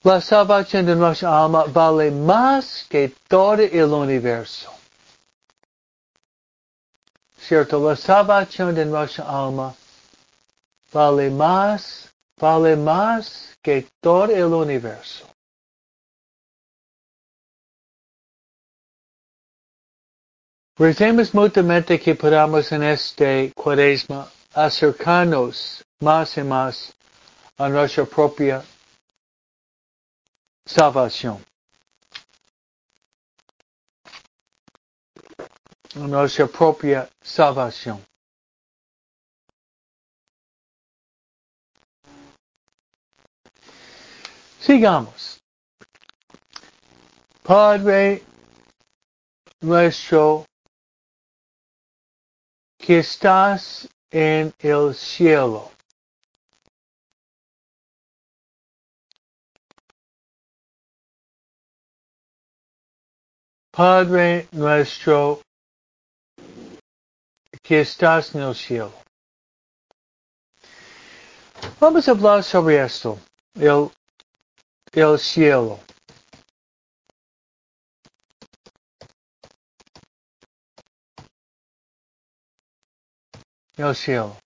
La 0.06 0.22
salvación 0.22 0.86
de 0.86 0.96
nuestra 0.96 1.46
alma 1.46 1.64
vale 1.64 2.12
más 2.12 2.86
que 2.88 3.12
todo 3.28 3.56
el 3.56 3.92
universo. 3.92 4.72
¿Cierto? 7.40 7.80
La 7.80 7.96
salvación 7.96 8.76
de 8.76 8.86
nuestra 8.86 9.28
alma 9.28 9.74
vale 10.94 11.32
más, 11.32 12.14
vale 12.40 12.76
más 12.76 13.58
que 13.64 13.88
todo 14.00 14.26
el 14.26 14.54
universo. 14.54 15.28
Recemos 20.78 21.34
mutuamente 21.34 22.00
que 22.00 22.14
podamos 22.14 22.72
en 22.72 22.84
este 22.84 23.52
cuaresma 23.56 24.30
acercarnos 24.54 25.84
más 26.00 26.38
y 26.38 26.44
más 26.44 26.94
a 27.58 27.68
nuestra 27.70 28.06
propia 28.06 28.64
salvación. 30.66 31.44
Nuestra 35.96 36.48
propia 36.48 37.10
salvación. 37.22 38.04
Sigamos. 44.60 45.40
Padre 47.44 48.24
nuestro 49.62 50.46
que 52.78 53.00
estás 53.00 53.88
en 54.12 54.54
el 54.60 54.94
cielo. 54.96 55.75
Padre 63.76 64.48
nuestro 64.54 65.42
que 67.62 67.82
estás 67.82 68.34
en 68.34 68.42
el 68.44 68.56
cielo. 68.56 68.94
Vamos 71.82 72.08
a 72.08 72.12
hablar 72.12 72.42
sobre 72.42 72.82
esto, 72.82 73.20
el, 73.54 73.92
el 74.94 75.20
cielo. 75.20 75.82
el 83.76 83.94
cielo. 83.94 84.38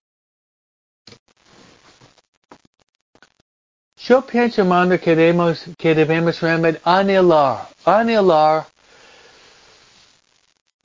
Yo 3.95 4.25
pienso, 4.25 4.61
hermano, 4.61 4.99
que 4.99 5.15
debemos, 5.15 5.65
que 5.77 5.93
debemos 5.93 6.41
realmente 6.41 6.81
anhelar, 6.83 7.69
anhelar 7.85 8.65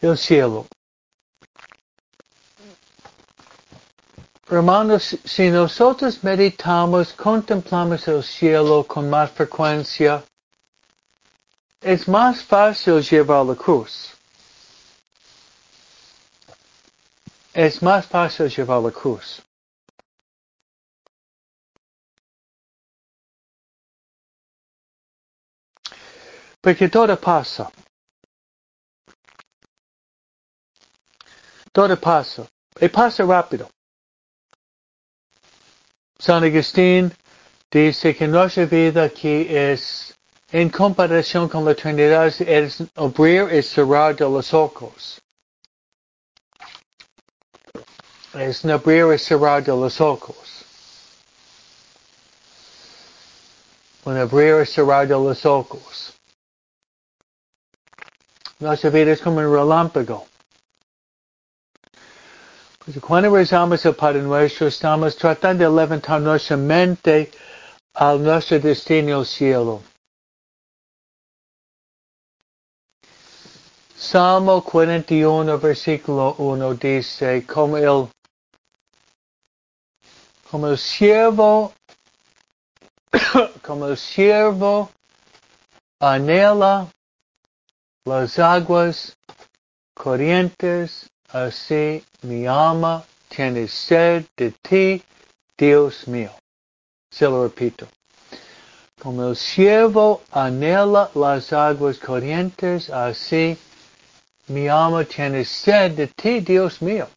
el 0.07 0.19
cielo. 0.19 0.67
Hermanos, 4.49 5.17
si 5.25 5.51
nosotros 5.51 6.23
meditamos, 6.23 7.13
contemplamos 7.13 8.07
el 8.09 8.23
cielo 8.23 8.85
con 8.85 9.09
más 9.11 9.31
frecuencia, 9.31 10.23
es 11.81 12.07
más 12.07 12.43
fácil 12.43 13.03
llevar 13.03 13.45
la 13.47 13.55
cruz. 13.55 14.15
es 17.55 17.81
más 17.81 18.05
fácil 18.07 18.49
llevar 18.49 18.83
la 18.83 18.91
cruz. 18.91 19.41
Porque 26.61 26.89
todo 26.89 27.17
pasa. 27.21 27.71
Todo 31.75 31.97
pasa. 31.97 32.47
Y 32.81 32.89
pasa 32.89 33.25
rápido. 33.25 33.69
San 36.21 36.45
Agustín 36.45 37.13
dice 37.69 38.15
que 38.15 38.29
nuestra 38.29 38.65
vida 38.65 39.03
aquí 39.03 39.47
es, 39.51 40.15
en 40.53 40.71
comparación 40.71 41.49
con 41.49 41.65
la 41.65 41.75
Trinidad, 41.75 42.29
es 42.29 42.81
abrir 42.95 43.53
y 43.53 43.61
cerrar 43.61 44.15
de 44.15 44.25
los 44.25 44.55
ojos. 44.55 45.21
Es 48.35 48.65
abrir 48.65 49.13
y 49.13 49.19
cerrar 49.19 49.65
de 49.65 49.73
los 49.73 50.01
ojos. 50.01 50.65
Un 54.05 54.17
abrir 54.17 54.63
y 54.63 54.67
cerrar 54.67 55.09
de 55.09 55.15
los 55.15 55.45
ojos. 55.45 56.15
Nuestra 58.61 58.91
vida 58.91 59.11
es 59.11 59.21
como 59.21 59.39
un 59.39 59.53
relámpago. 59.53 60.25
Cuando 63.01 63.35
rezamos 63.35 63.83
el 63.87 63.95
Padre 63.95 64.21
Nuestro, 64.21 64.67
estamos 64.67 65.17
tratando 65.17 65.65
de 65.65 65.75
levantar 65.75 66.21
nuestra 66.21 66.59
mente 66.59 67.31
a 67.95 68.13
nuestro 68.13 68.61
destino 68.61 69.21
al 69.21 69.25
cielo. 69.25 69.83
Salmo 73.97 74.63
41, 74.63 75.59
versículo 75.59 76.35
1 76.37 76.75
dice, 76.75 77.47
como 77.47 77.79
el, 77.79 78.07
como 80.51 80.69
el 80.69 80.77
siervo, 80.77 81.73
como 83.65 83.89
el 83.89 83.97
siervo 83.97 84.91
anhela 86.01 86.87
las 88.05 88.39
aguas 88.39 89.17
corrientes, 89.95 91.09
así 91.35 92.05
mi 92.23 92.47
alma 92.47 93.05
tiene 93.29 93.67
sed 93.67 94.25
de 94.37 94.53
ti, 94.63 95.03
Dios 95.59 96.07
mío. 96.07 96.31
Se 97.11 97.25
lo 97.27 97.43
repito. 97.43 97.89
Como 99.03 99.29
el 99.29 99.37
siervo 99.37 100.23
anhela 100.31 101.11
las 101.15 101.53
aguas 101.53 101.99
corrientes, 101.99 102.89
así 102.89 103.59
mi 104.47 104.69
alma 104.69 105.05
tiene 105.05 105.45
sed 105.45 105.93
de 105.93 106.07
ti, 106.07 106.41
Dios 106.41 106.81
mío. 106.81 107.09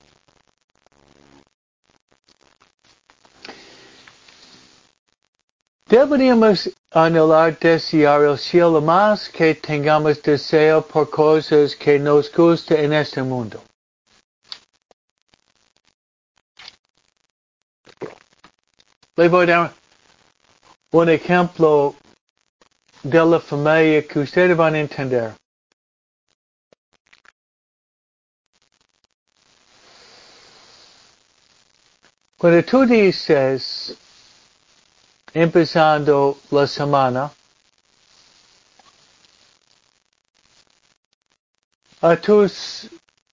Deberíamos 5.88 6.70
anhelar 6.92 7.58
desear 7.60 8.24
el 8.24 8.38
cielo 8.38 8.82
más 8.82 9.30
que 9.30 9.56
tengamos 9.56 10.22
deseo 10.22 10.82
por 10.82 11.10
cosas 11.10 11.76
que 11.76 11.98
nos 12.00 12.30
gusten 12.34 12.86
en 12.86 12.94
este 12.94 13.24
mundo. 13.24 13.62
Le 19.18 19.30
voy 19.30 19.46
a 19.46 19.48
dar 19.48 19.74
un 20.92 21.10
ejemplo 21.10 21.96
de 23.02 23.26
la 23.26 23.40
familia 23.40 24.08
que 24.08 24.20
ustedes 24.20 24.56
van 24.56 24.76
a 24.76 24.80
entender. 24.80 25.34
Cuando 32.38 32.64
tú 32.64 32.86
dices, 32.86 33.98
empezando 35.34 36.38
la 36.52 36.68
semana, 36.68 37.32
a 42.02 42.16
tus 42.18 42.88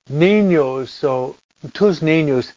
niños 0.08 1.04
o 1.04 1.36
tus 1.74 2.00
niños, 2.00 2.54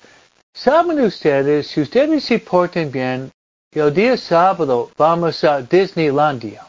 ¿saben 0.58 1.00
ustedes, 1.02 1.68
si 1.68 1.82
ustedes 1.82 2.24
se 2.24 2.40
portan 2.40 2.92
bien, 2.92 3.32
el 3.72 3.94
día 3.94 4.18
sábado 4.18 4.90
vamos 4.98 5.44
a 5.44 5.62
Disneylandia? 5.62 6.68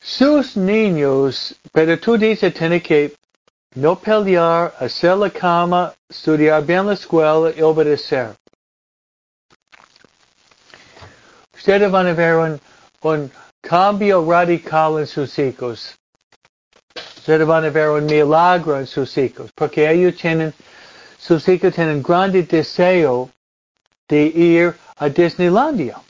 Sus 0.00 0.56
niños, 0.56 1.54
pero 1.72 1.98
tú 1.98 2.16
dices, 2.16 2.52
tiene 2.54 2.80
que 2.82 3.16
no 3.74 3.98
pelear, 3.98 4.74
hacer 4.78 5.16
la 5.16 5.30
cama, 5.30 5.94
estudiar 6.08 6.64
bien 6.64 6.86
la 6.86 6.92
escuela 6.92 7.52
y 7.56 7.62
obedecer. 7.62 8.36
Ustedes 11.54 11.90
van 11.90 12.06
a 12.06 12.12
ver 12.12 12.34
un, 12.36 12.60
un 13.02 13.32
cambio 13.60 14.24
radical 14.30 14.98
en 15.00 15.06
sus 15.06 15.38
hijos. 15.38 15.96
Ustedes 17.26 17.44
van 17.44 17.64
a 17.64 17.70
ver 17.70 17.90
un 17.90 18.06
milagro 18.06 18.78
en 18.78 18.86
sus 18.86 19.18
hijos, 19.18 19.50
porque 19.52 19.90
ellos 19.90 20.14
tienen, 20.14 20.54
sus 21.18 21.48
hijos 21.48 21.74
tienen 21.74 22.00
grande 22.00 22.44
deseo 22.44 23.28
de 24.06 24.26
ir 24.26 24.76
a 24.94 25.08
Disneylandia. 25.08 26.00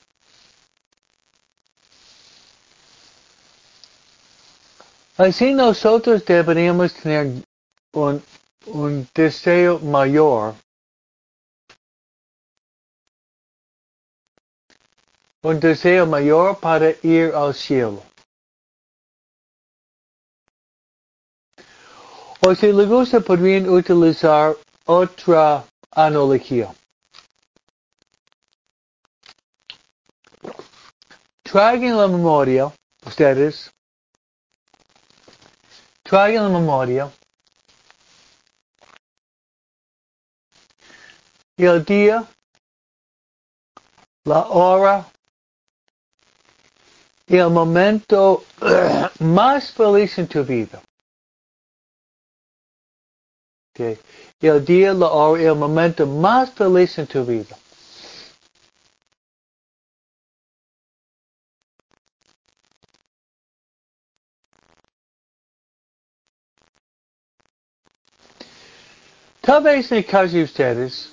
Así 5.17 5.55
nosotros 5.55 6.23
deberíamos 6.23 6.93
tener 6.93 7.43
un, 7.95 8.23
un 8.67 9.09
deseo 9.15 9.79
mayor, 9.79 10.55
un 15.41 15.61
deseo 15.61 16.05
mayor 16.05 16.59
para 16.61 16.91
ir 17.03 17.33
al 17.35 17.55
cielo. 17.55 18.03
Si 22.55 22.73
le 22.73 22.87
gusta, 22.87 23.21
podrían 23.21 23.69
utilizar 23.69 24.57
otra 24.85 25.65
analogía. 25.91 26.73
Traigan 31.43 31.97
la 31.97 32.09
memoria, 32.09 32.73
ustedes, 33.05 33.71
traigan 36.03 36.45
la 36.45 36.59
memoria 36.61 37.11
el 41.57 41.85
día, 41.85 42.25
la 44.25 44.47
hora 44.49 45.07
el 47.27 47.51
momento 47.51 48.45
eh, 48.63 49.09
más 49.21 49.73
feliz 49.73 50.19
en 50.19 50.29
tu 50.29 50.45
vida. 50.45 50.81
Okay. 53.79 53.99
Día, 54.41 54.95
la 54.95 55.39
y 55.39 55.45
el 55.45 55.55
momento 55.55 56.07
más 56.07 56.51
feliz 56.53 56.99
en 56.99 57.07
tu 57.07 57.23
vida. 57.27 57.59
Tal 69.43 69.63
vez 69.63 69.93
en 69.93 69.99
el 69.99 70.07
caso 70.07 70.35
de 70.37 70.45
ustedes, 70.45 71.13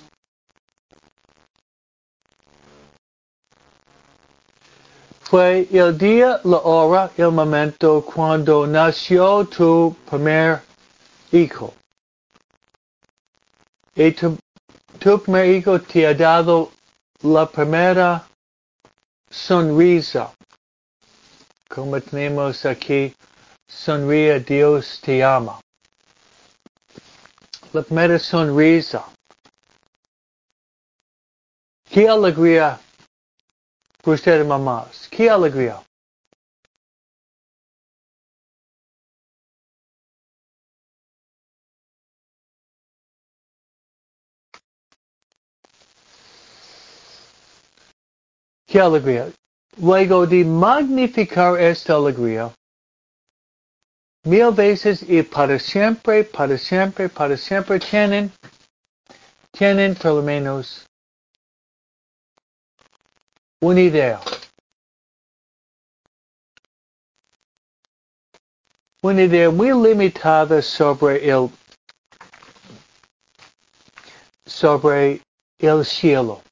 fue 5.20 5.68
el 5.70 5.98
día, 5.98 6.40
la 6.44 6.58
hora, 6.58 7.10
el 7.18 7.30
momento 7.30 8.02
cuando 8.02 8.66
nació 8.66 9.44
tu 9.44 9.94
primer 10.08 10.62
hijo. 11.30 11.74
Y 13.96 14.10
tu, 14.12 14.36
tu 14.98 15.36
hijo 15.36 15.80
te 15.80 16.06
ha 16.06 16.14
dado 16.14 16.72
la 17.22 17.46
primera 17.46 18.26
sonrisa. 19.30 20.32
Como 21.68 22.00
tenemos 22.00 22.64
aquí, 22.66 23.14
sonríe, 23.68 24.40
Dios 24.40 25.00
te 25.00 25.22
ama. 25.22 25.60
La 27.72 27.82
primera 27.82 28.18
sonrisa. 28.18 29.04
Qué 31.88 32.08
alegría 32.08 32.80
por 34.02 34.44
mamás. 34.44 35.08
Qué 35.08 35.30
alegría. 35.30 35.80
Qué 48.74 48.80
alegría. 48.80 49.32
Luego 49.76 50.26
de 50.26 50.44
magnificar 50.44 51.60
esta 51.60 51.94
alegría, 51.94 52.52
mil 54.24 54.50
veces 54.50 55.00
y 55.08 55.22
para 55.22 55.60
siempre, 55.60 56.24
para 56.24 56.58
siempre, 56.58 57.08
para 57.08 57.36
siempre 57.36 57.78
tienen, 57.78 58.32
tienen 59.52 59.94
por 59.94 60.14
lo 60.14 60.22
menos 60.22 60.84
una 63.60 63.80
idea. 63.80 64.20
Una 69.02 69.22
idea 69.22 69.50
muy 69.50 69.70
limitada 69.70 70.60
sobre 70.60 71.30
el 71.30 71.48
sobre 74.44 75.22
el 75.60 75.84
cielo. 75.84 76.42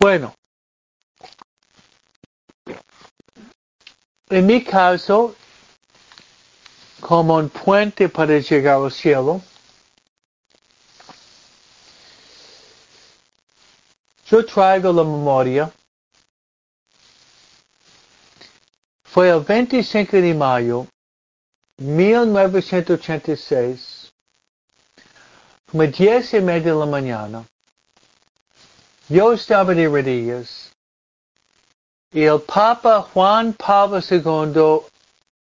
Bueno, 0.00 0.32
en 4.30 4.46
mi 4.46 4.62
caso, 4.62 5.34
como 7.00 7.34
un 7.34 7.48
puente 7.48 8.08
para 8.08 8.38
llegar 8.38 8.80
al 8.80 8.92
cielo, 8.92 9.42
yo 14.26 14.46
traigo 14.46 14.92
la 14.92 15.02
memoria. 15.02 15.72
Fue 19.02 19.30
el 19.30 19.40
25 19.40 20.16
de 20.18 20.32
mayo 20.32 20.86
1986, 21.78 24.12
como 25.72 25.82
10 25.82 26.34
y 26.34 26.40
media 26.40 26.72
de 26.72 26.78
la 26.78 26.86
mañana, 26.86 27.44
yo 29.08 29.32
estaba 29.32 29.74
de 29.74 29.88
rodillas 29.88 30.72
y 32.12 32.22
el 32.22 32.40
Papa 32.40 33.02
Juan 33.02 33.52
Pablo 33.54 34.00
II 34.00 34.86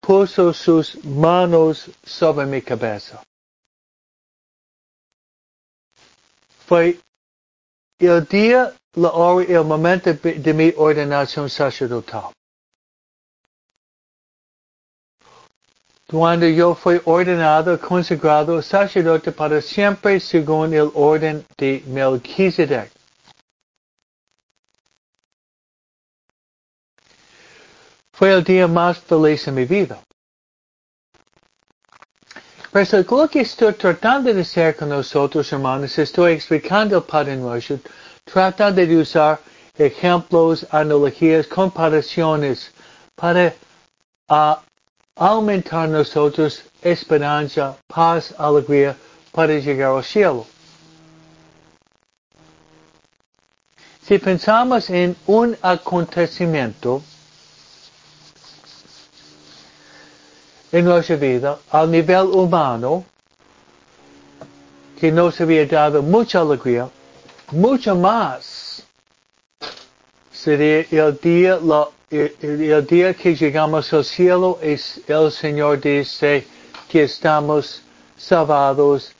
puso 0.01 0.53
sus 0.53 1.03
manos 1.03 1.89
sobre 2.03 2.45
mi 2.45 2.61
cabeza. 2.61 3.21
Fue 6.65 6.99
el 7.99 8.25
día, 8.25 8.73
la 8.93 9.09
hora 9.11 9.45
y 9.47 9.53
el 9.53 9.63
momento 9.63 10.13
de 10.13 10.53
mi 10.53 10.73
ordenación 10.75 11.49
sacerdotal. 11.49 12.31
Cuando 16.09 16.47
yo 16.47 16.73
fui 16.73 17.01
ordenado, 17.03 17.77
consagrado 17.79 18.61
sacerdote 18.61 19.31
para 19.31 19.61
siempre 19.61 20.21
según 20.21 20.73
el 20.73 20.89
orden 20.93 21.45
de 21.57 21.83
Melquisedec. 21.87 22.96
Fue 28.17 28.33
el 28.33 28.43
día 28.43 28.67
más 28.67 28.97
feliz 28.97 29.47
en 29.47 29.53
mi 29.53 29.65
vida. 29.65 29.99
Pero 32.71 33.05
lo 33.11 33.27
que 33.27 33.41
estoy 33.41 33.73
tratando 33.73 34.33
de 34.33 34.41
hacer 34.41 34.75
con 34.75 34.89
nosotros, 34.89 35.53
hermanos, 35.53 35.95
estoy 35.99 36.33
explicando 36.33 36.97
el 36.97 37.03
Padre 37.03 37.35
Nuestro, 37.35 37.77
tratando 38.23 38.83
de 38.83 38.97
usar 38.97 39.39
ejemplos, 39.77 40.65
analogías, 40.71 41.45
comparaciones 41.45 42.71
para 43.13 43.53
uh, 44.29 44.55
aumentar 45.15 45.87
nosotros 45.87 46.63
esperanza, 46.81 47.77
paz, 47.85 48.33
alegría 48.39 48.97
para 49.31 49.53
llegar 49.59 49.95
al 49.95 50.03
cielo. 50.03 50.47
Si 54.01 54.17
pensamos 54.17 54.89
en 54.89 55.15
un 55.27 55.55
acontecimiento, 55.61 57.03
en 60.71 60.85
nuestra 60.85 61.15
vida 61.15 61.59
al 61.71 61.89
nivel 61.89 62.27
humano 62.27 63.05
que 64.99 65.11
nos 65.11 65.39
había 65.39 65.65
dado 65.65 66.01
mucha 66.01 66.41
alegría, 66.41 66.89
mucho 67.51 67.95
más 67.95 68.83
sería 70.31 70.85
el 70.91 71.17
día, 71.21 71.59
el, 72.09 72.87
día 72.87 73.13
que 73.13 73.35
llegamos 73.35 73.93
al 73.93 74.03
cielo, 74.03 74.59
es, 74.61 75.01
el 75.07 75.31
Señor 75.31 75.79
dice 75.81 76.47
que 76.89 77.03
estamos 77.03 77.81
salvados 78.15 79.13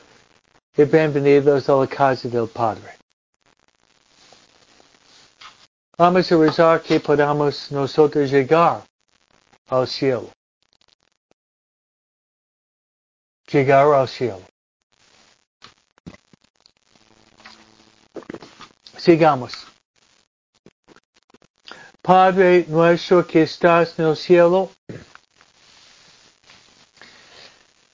y 0.76 0.84
bienvenidos 0.84 1.70
a 1.70 1.76
la 1.76 1.88
casa 1.88 2.28
del 2.28 2.48
Padre. 2.48 2.98
Vamos 5.98 6.32
a 6.32 6.38
rezar 6.38 6.82
que 6.82 7.00
podamos 7.00 7.72
nosotros 7.72 8.30
llegar 8.30 8.84
al 9.70 9.88
cielo. 9.88 10.37
Llegar 13.52 13.94
al 13.94 14.08
cielo. 14.08 14.42
Sigamos. 18.98 19.54
Padre 22.02 22.66
nuestro 22.68 23.26
que 23.26 23.44
estás 23.44 23.98
en 24.00 24.06
el 24.06 24.16
cielo, 24.16 24.72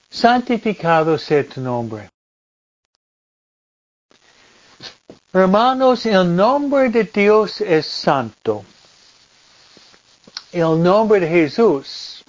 santificado 0.10 1.18
sea 1.18 1.48
tu 1.48 1.62
nombre. 1.62 2.10
Hermanos, 5.32 6.06
el 6.06 6.36
nombre 6.36 6.90
de 6.90 7.06
Dios 7.06 7.60
es 7.62 7.88
santo. 7.88 8.64
El 10.52 10.82
nombre 10.84 11.20
de 11.20 11.28
Jesús 11.28 12.24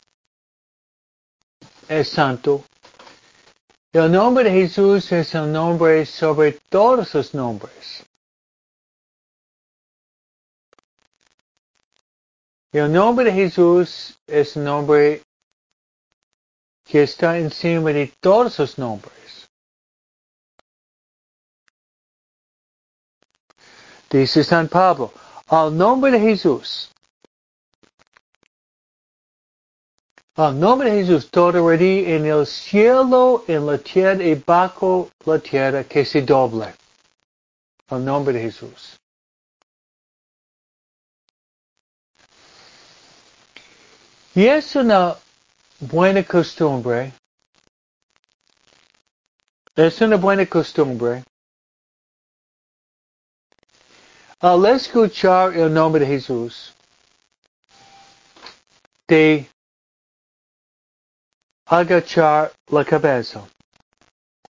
es 1.87 2.09
santo 2.09 2.65
el 3.95 4.11
nombre 4.11 4.43
de 4.43 4.51
Jesús 4.51 5.13
es 5.13 5.35
el 5.37 5.53
nombre 5.53 6.05
sobre 6.05 6.53
todos 6.69 7.15
los 7.15 7.33
nombres. 7.33 8.05
El 12.73 12.93
nombre 12.93 13.27
de 13.27 13.33
Jesús 13.33 14.19
es 14.27 14.57
el 14.57 14.65
nombre 14.65 15.23
que 16.83 17.05
está 17.05 17.39
encima 17.39 17.93
de 17.93 18.13
todos 18.21 18.59
los 18.59 18.77
nombres. 18.79 19.49
Dice 24.11 24.43
San 24.43 24.67
Pablo, 24.67 25.13
al 25.47 25.77
nombre 25.77 26.11
de 26.11 26.19
Jesús 26.19 26.94
Al 30.37 30.59
nombre 30.59 30.91
de 30.91 31.05
Jesús, 31.05 31.31
todo 31.31 31.53
rodilla 31.53 32.17
en 32.17 32.27
el 32.27 32.45
cielo, 32.45 33.45
en 33.47 33.67
la 33.67 33.79
tierra 33.79 34.25
y 34.25 34.35
bajo 34.35 35.11
la 35.25 35.39
tierra 35.39 35.85
que 35.85 36.05
se 36.05 36.23
doble. 36.23 36.75
Al 37.89 38.05
nombre 38.05 38.35
de 38.35 38.41
Jesús. 38.41 38.99
Y 44.35 44.47
es 44.47 44.75
una 44.75 45.17
buena 45.79 46.25
costumbre, 46.25 47.13
es 49.77 50.01
una 50.01 50.17
buena 50.17 50.45
costumbre 50.47 51.23
al 54.41 54.67
escuchar 54.67 55.57
el 55.57 55.73
nombre 55.73 56.05
de 56.05 56.07
Jesús, 56.07 56.75
de 59.07 59.49
agachar 61.79 62.53
la 62.69 62.85
cabeza. 62.85 63.43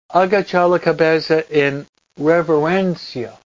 Agachar 0.09 0.69
la 0.69 0.79
cabeza 0.79 1.43
en 1.49 1.87
reverencia. 2.17 3.37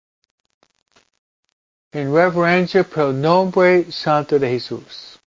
En 1.93 2.13
reverencia 2.13 2.85
por 2.85 3.13
nombre 3.13 3.91
santo 3.93 4.39
de 4.39 4.49
Jesús. 4.49 5.19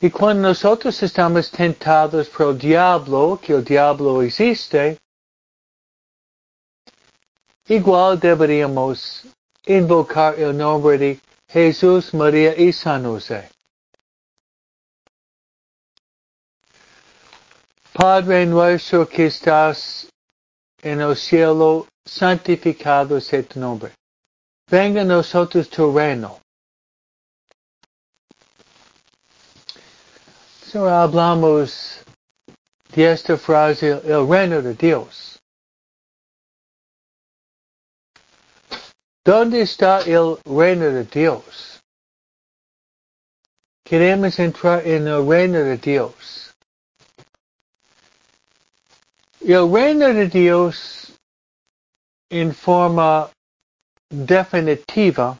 Y 0.00 0.10
cuando 0.10 0.48
nosotros 0.48 1.02
estamos 1.02 1.50
tentados 1.50 2.28
por 2.28 2.52
el 2.52 2.58
diablo, 2.58 3.40
que 3.42 3.52
el 3.52 3.64
diablo 3.64 4.22
existe, 4.22 4.96
igual 7.66 8.20
deberíamos 8.20 9.26
invocar 9.66 10.38
el 10.38 10.56
nombre 10.56 10.98
de 10.98 11.20
Jesús, 11.48 12.14
María 12.14 12.54
y 12.56 12.72
San 12.72 13.04
José. 13.04 13.50
Padre 17.98 18.46
nuestro 18.46 19.08
que 19.08 19.26
estás 19.26 20.08
en 20.82 21.00
el 21.00 21.16
cielo, 21.16 21.88
santificado 22.06 23.20
sea 23.20 23.42
tu 23.42 23.58
nombre. 23.58 23.92
Venga 24.70 25.00
a 25.00 25.04
nosotros 25.04 25.68
tu 25.68 25.92
reino. 25.92 26.38
So 30.70 30.88
hablamos 30.88 32.04
de 32.94 33.10
esta 33.10 33.36
frase, 33.36 34.00
el 34.04 34.28
reino 34.28 34.62
de 34.62 34.74
Dios. 34.74 35.40
¿Dónde 39.24 39.62
está 39.62 40.02
el 40.02 40.38
reino 40.44 40.84
de 40.84 41.02
Dios? 41.02 41.80
Queremos 43.84 44.38
entrar 44.38 44.86
en 44.86 45.08
el 45.08 45.26
reino 45.26 45.58
de 45.58 45.76
Dios. 45.78 46.47
El 49.40 49.70
reino 49.72 50.12
de 50.12 50.28
Dios 50.28 51.12
en 52.28 52.52
forma 52.52 53.30
definitiva, 54.10 55.38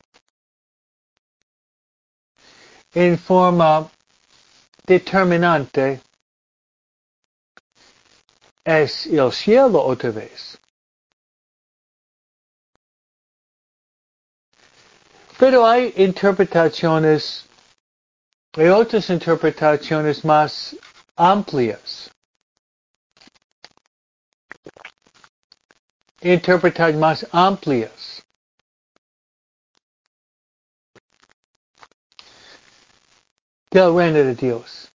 en 2.94 3.18
forma 3.18 3.90
determinante, 4.86 6.00
es 8.64 9.06
el 9.06 9.32
cielo 9.32 9.82
otra 9.82 10.10
vez. 10.10 10.58
Pero 15.38 15.66
hay 15.66 15.92
interpretaciones, 15.96 17.46
hay 18.52 18.68
otras 18.68 19.08
interpretaciones 19.10 20.24
más 20.24 20.76
amplias. 21.16 22.10
Interpretaciones 26.32 27.00
más 27.00 27.26
amplias. 27.32 28.22
del 33.70 33.94
reino 33.94 34.18
de 34.18 34.34
Dios. 34.34 34.90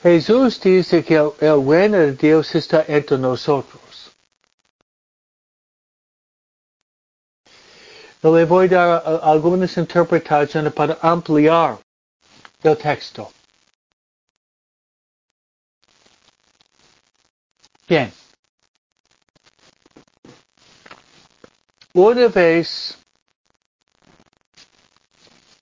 Jesús 0.00 0.60
dice 0.60 1.04
que 1.04 1.14
el, 1.16 1.32
el 1.40 1.66
reino 1.66 1.98
de 1.98 2.12
Dios 2.12 2.54
está 2.54 2.84
entre 2.88 3.16
nosotros. 3.16 4.12
Yo 8.22 8.36
le 8.36 8.44
voy 8.44 8.66
a 8.66 8.68
dar 8.68 9.02
a, 9.04 9.30
algunas 9.30 9.76
interpretaciones 9.76 10.72
para 10.72 10.98
ampliar 11.00 11.78
el 12.62 12.76
texto. 12.76 13.32
Bien. 17.88 18.12
Una 21.98 22.28
vez, 22.28 22.96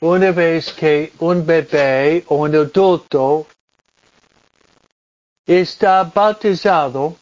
una 0.00 0.32
vez 0.32 0.70
que 0.70 1.10
un 1.18 1.46
bebé 1.46 2.26
o 2.28 2.36
un 2.42 2.54
adulto 2.54 3.46
está 5.46 6.04
bautizado 6.04 7.16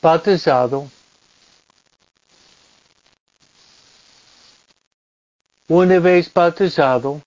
bautizado 0.00 0.88
una 5.68 5.98
vez 5.98 6.32
bautizado 6.32 7.20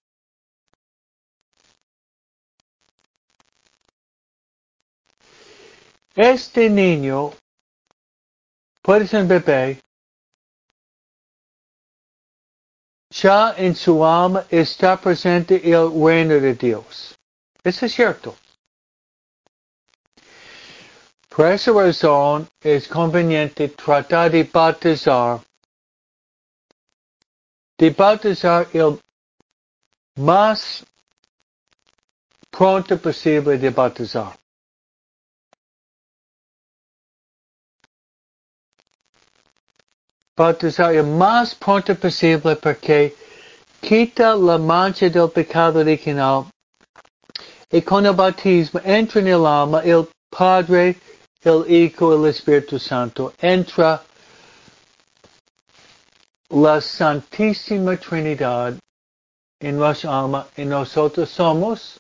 este 6.16 6.70
niño 6.70 7.32
puede 8.82 9.06
ser 9.08 9.26
bebé 9.26 9.82
ya 13.10 13.54
en 13.58 13.76
su 13.76 14.06
alma 14.06 14.46
está 14.50 15.00
presente 15.00 15.56
el 15.70 15.90
reino 15.92 16.36
de 16.36 16.54
Dios. 16.54 17.16
Eso 17.64 17.86
es 17.86 17.94
cierto. 17.94 18.36
Por 21.30 21.48
esa 21.48 21.72
razón 21.72 22.48
es 22.62 22.88
conveniente 22.88 23.70
tratar 23.70 24.32
de 24.32 24.44
bautizar, 24.44 25.42
de 27.78 27.90
bautizar 27.90 28.68
el 28.74 29.00
más 30.18 30.86
pronto 32.50 32.98
posible 32.98 33.58
de 33.58 33.70
bautizar. 33.70 34.38
Bautizar 40.36 40.94
el 40.94 41.06
más 41.06 41.56
pronto 41.56 41.96
posible 41.96 42.56
porque 42.56 43.16
quita 43.82 44.36
la 44.36 44.58
mancha 44.58 45.10
del 45.10 45.30
pecado 45.30 45.80
original 45.80 46.46
y 47.72 47.82
con 47.82 48.06
el 48.06 48.14
bautismo 48.14 48.82
entra 48.84 49.22
en 49.22 49.28
el 49.28 49.46
alma 49.46 49.82
el 49.84 50.08
Padre, 50.30 50.98
el 51.44 51.66
Hijo 51.72 52.14
el 52.14 52.30
Espíritu 52.30 52.78
Santo. 52.78 53.34
Entra 53.40 54.04
la 56.50 56.82
Santísima 56.82 57.96
Trinidad 57.98 58.78
en 59.60 59.78
nuestra 59.78 60.20
alma 60.20 60.48
y 60.58 60.66
nosotros 60.66 61.30
somos 61.30 62.00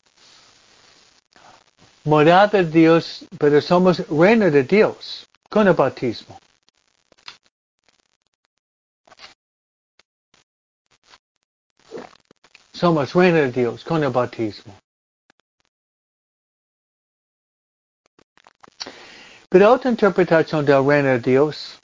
morada 2.03 2.47
de 2.47 2.65
Dios, 2.65 3.25
pero 3.39 3.61
somos 3.61 4.07
reino 4.09 4.51
de 4.51 4.63
Dios 4.63 5.25
con 5.49 5.67
el 5.67 5.73
bautismo. 5.73 6.38
Somos 12.76 13.13
reino 13.13 13.38
de 13.38 13.51
Dios 13.53 13.86
con 13.86 14.03
el 14.03 14.09
bautismo. 14.09 14.78
Pero 19.47 19.71
otra 19.71 19.89
interpretación 19.89 20.65
del 20.65 20.86
reino 20.86 21.07
de 21.07 21.19
Dios 21.19 21.80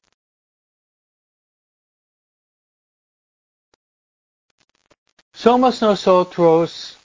somos 5.31 5.81
nosotros 5.81 6.97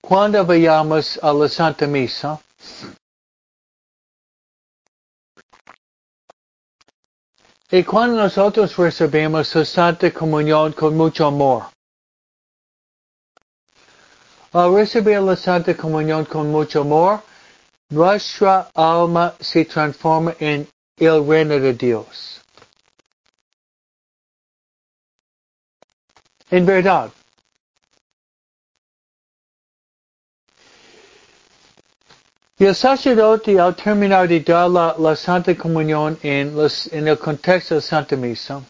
cuando 0.00 0.44
vayamos 0.44 1.16
a 1.22 1.32
la 1.32 1.48
Santa 1.48 1.86
Misa 1.86 2.40
Y 7.74 7.82
cuando 7.82 8.22
nosotros 8.22 8.76
recibimos 8.76 9.48
su 9.48 9.64
Santa 9.64 10.12
Comunión 10.12 10.72
con 10.74 10.96
mucho 10.96 11.26
amor, 11.26 11.64
al 14.52 14.72
recibir 14.72 15.20
la 15.20 15.34
Santa 15.34 15.76
Comunión 15.76 16.24
con 16.24 16.52
mucho 16.52 16.82
amor, 16.82 17.24
nuestra 17.88 18.70
alma 18.76 19.34
se 19.40 19.64
transforma 19.64 20.36
en 20.38 20.68
el 20.98 21.26
reino 21.26 21.58
de 21.58 21.74
Dios. 21.74 22.40
En 26.50 26.64
verdad, 26.64 27.10
Y 32.56 32.66
el 32.66 32.74
sacerdote 32.74 33.58
al 33.58 33.74
terminar 33.74 34.28
de 34.28 34.38
dar 34.40 34.70
la, 34.70 35.16
Santa 35.16 35.56
Comunión 35.56 36.16
en, 36.22 36.54
los, 36.54 36.86
en 36.92 37.08
el 37.08 37.18
contexto 37.18 37.74
de 37.74 37.80
Santa 37.80 38.14
Misa, 38.14 38.62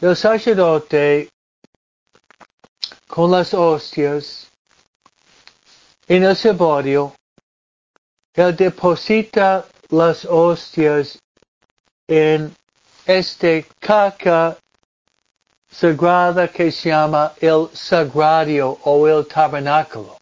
el 0.00 0.14
sacerdote 0.14 1.28
con 3.08 3.32
las 3.32 3.52
hostias 3.52 4.48
en 6.06 6.22
el 6.22 6.36
cebodio, 6.36 7.12
él 8.34 8.54
deposita 8.54 9.66
las 9.90 10.24
hostias 10.24 11.18
en 12.06 12.54
este 13.04 13.66
caca 13.80 14.56
sagrada 15.68 16.46
que 16.46 16.70
se 16.70 16.90
llama 16.90 17.32
el 17.40 17.68
sagrario 17.72 18.78
o 18.84 19.08
el 19.08 19.26
tabernáculo. 19.26 20.17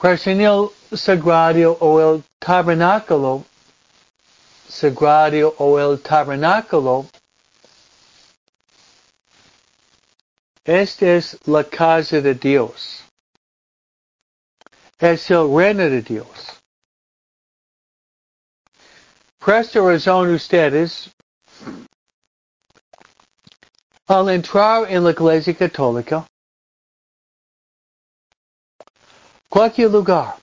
En 0.00 0.70
sagrario 0.96 1.76
o 1.80 1.98
el 2.00 2.22
tabernáculo, 2.38 3.44
sagrario 4.68 5.52
o 5.58 5.76
el 5.76 6.00
tabernáculo, 6.00 7.06
esta 10.64 11.06
es 11.16 11.36
la 11.48 11.64
casa 11.64 12.20
de 12.20 12.34
Dios. 12.34 13.02
Es 15.00 15.30
el 15.30 15.52
reino 15.52 15.90
de 15.90 16.02
Dios. 16.02 16.60
Por 19.38 19.54
esta 19.54 19.80
razón 19.80 20.32
ustedes, 20.32 21.10
al 24.06 24.28
entrar 24.28 24.88
en 24.88 25.02
la 25.02 25.10
iglesia 25.10 25.56
católica, 25.56 26.24
cualquier 29.48 29.90
lugar, 29.90 30.36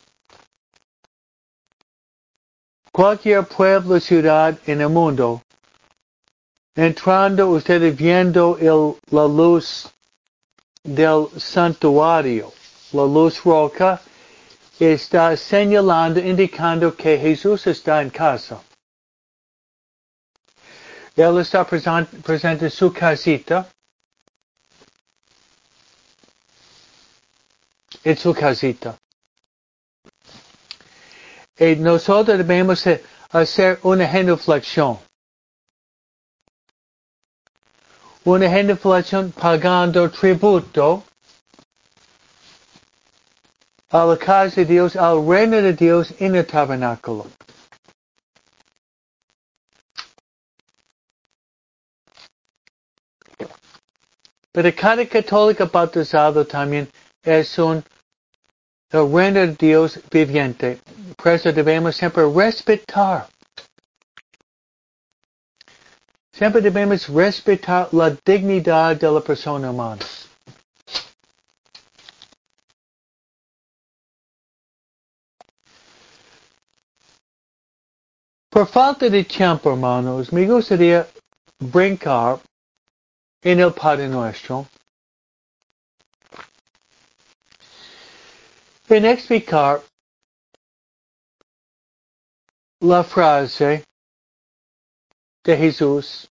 cualquier 2.92 3.44
pueblo, 3.46 4.00
ciudad 4.00 4.58
en 4.66 4.82
el 4.82 4.90
mundo, 4.90 5.42
entrando 6.76 7.50
ustedes 7.50 7.96
viendo 7.96 8.58
el, 8.58 8.96
la 9.12 9.28
luz 9.28 9.90
del 10.84 11.28
santuario, 11.38 12.52
la 12.92 13.04
luz 13.04 13.44
roca, 13.44 14.02
está 14.80 15.36
señalando, 15.38 16.20
indicando 16.20 16.96
que 16.96 17.18
Jesús 17.18 17.66
está 17.68 18.02
en 18.02 18.10
casa. 18.10 18.62
Él 21.16 21.40
está 21.40 21.66
presente, 21.66 22.18
presente 22.18 22.66
en 22.66 22.72
su 22.72 22.92
casita, 22.92 23.68
en 28.06 28.16
su 28.16 28.34
casita. 28.34 28.96
Y 31.58 31.76
nosotros 31.78 32.38
debemos 32.38 32.86
hacer 33.32 33.80
una 33.82 34.08
genuflexión. 34.08 35.00
Una 38.24 38.50
genuflexión 38.50 39.32
pagando 39.32 40.10
tributo 40.12 41.04
a 43.90 44.06
la 44.06 44.18
casa 44.18 44.58
de 44.58 44.66
Dios, 44.66 44.96
al 44.96 45.26
reino 45.28 45.58
de 45.62 45.74
Dios 45.74 46.14
en 46.20 46.36
el 46.36 46.46
tabernáculo. 46.46 47.28
Pero 54.52 54.76
cada 54.76 55.06
católico 55.08 55.68
bautizado 55.68 56.46
también 56.46 56.90
es 57.24 57.58
un 57.58 57.84
el 58.96 59.12
reino 59.12 59.40
de 59.42 59.56
Dios 59.56 60.00
viviente. 60.12 60.80
Por 61.16 61.34
eso 61.34 61.52
debemos 61.52 61.96
siempre 61.96 62.24
respetar. 62.26 63.28
Siempre 66.34 66.62
debemos 66.62 67.08
respetar 67.08 67.90
la 67.94 68.16
dignidad 68.26 68.96
de 68.96 69.10
la 69.10 69.22
persona 69.22 69.72
humana. 69.72 70.06
Por 78.50 78.68
falta 78.68 79.10
de 79.10 79.24
tiempo, 79.24 79.72
hermanos, 79.72 80.32
me 80.32 80.46
gustaría 80.46 81.06
brincar 81.60 82.40
en 83.42 83.60
el 83.60 83.74
Padre 83.74 84.08
Nuestro 84.08 84.66
en 88.90 89.06
explicar 89.06 89.82
la 92.82 93.04
frase 93.04 93.84
de 95.44 95.58
Jesús 95.58 96.30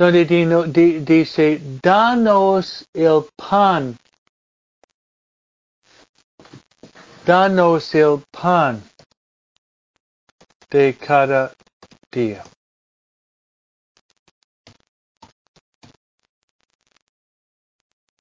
donde 0.00 0.24
dice, 0.24 1.60
danos 1.82 2.86
el 2.94 3.26
pan, 3.36 3.98
danos 7.26 7.94
el 7.94 8.24
pan 8.30 8.82
de 10.70 10.96
cada 10.96 11.52
día. 12.10 12.42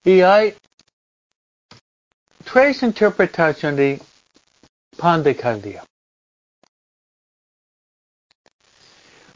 Y 0.04 0.20
hay 0.20 0.54
tres 2.52 2.82
interpretaciones 2.82 3.78
de 3.78 4.02
pan 4.97 5.22
de 5.22 5.36
cada 5.36 5.58
día. 5.58 5.84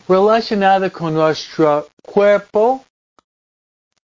Relacionada 0.08 0.90
con 0.90 1.14
nuestro 1.14 1.88
cuerpo, 2.02 2.84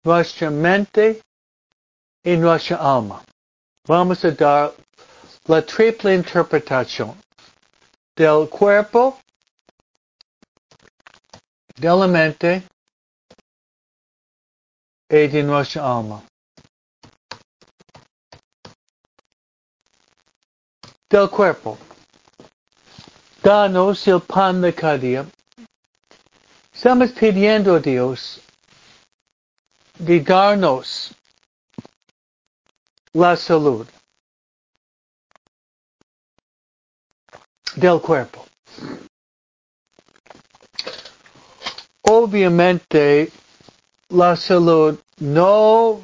nuestra 0.04 0.50
mente 0.50 1.22
y 2.24 2.36
nuestra 2.36 2.78
alma. 2.78 3.24
Vamos 3.88 4.24
a 4.26 4.32
dar 4.32 4.74
la 5.46 5.62
triple 5.62 6.14
interpretación 6.14 7.18
del 8.16 8.50
cuerpo, 8.50 9.20
de 11.76 11.88
la 11.88 12.08
mente 12.08 12.68
y 15.10 15.28
de 15.28 15.44
nuestra 15.44 15.98
alma. 15.98 16.22
Del 21.10 21.30
cuerpo. 21.30 21.78
Danos 23.42 24.08
el 24.08 24.22
pan 24.22 24.62
de 24.62 24.74
cada 24.74 24.98
día. 24.98 25.26
Estamos 26.74 27.12
pidiendo 27.12 27.76
a 27.76 27.80
Dios 27.80 28.42
de 29.98 30.20
darnos 30.20 31.14
la 33.14 33.36
salud. 33.36 33.88
del 37.78 38.02
cuerpo. 38.02 38.46
Obviamente, 42.02 43.32
la 44.10 44.36
salud 44.36 45.00
no 45.20 46.02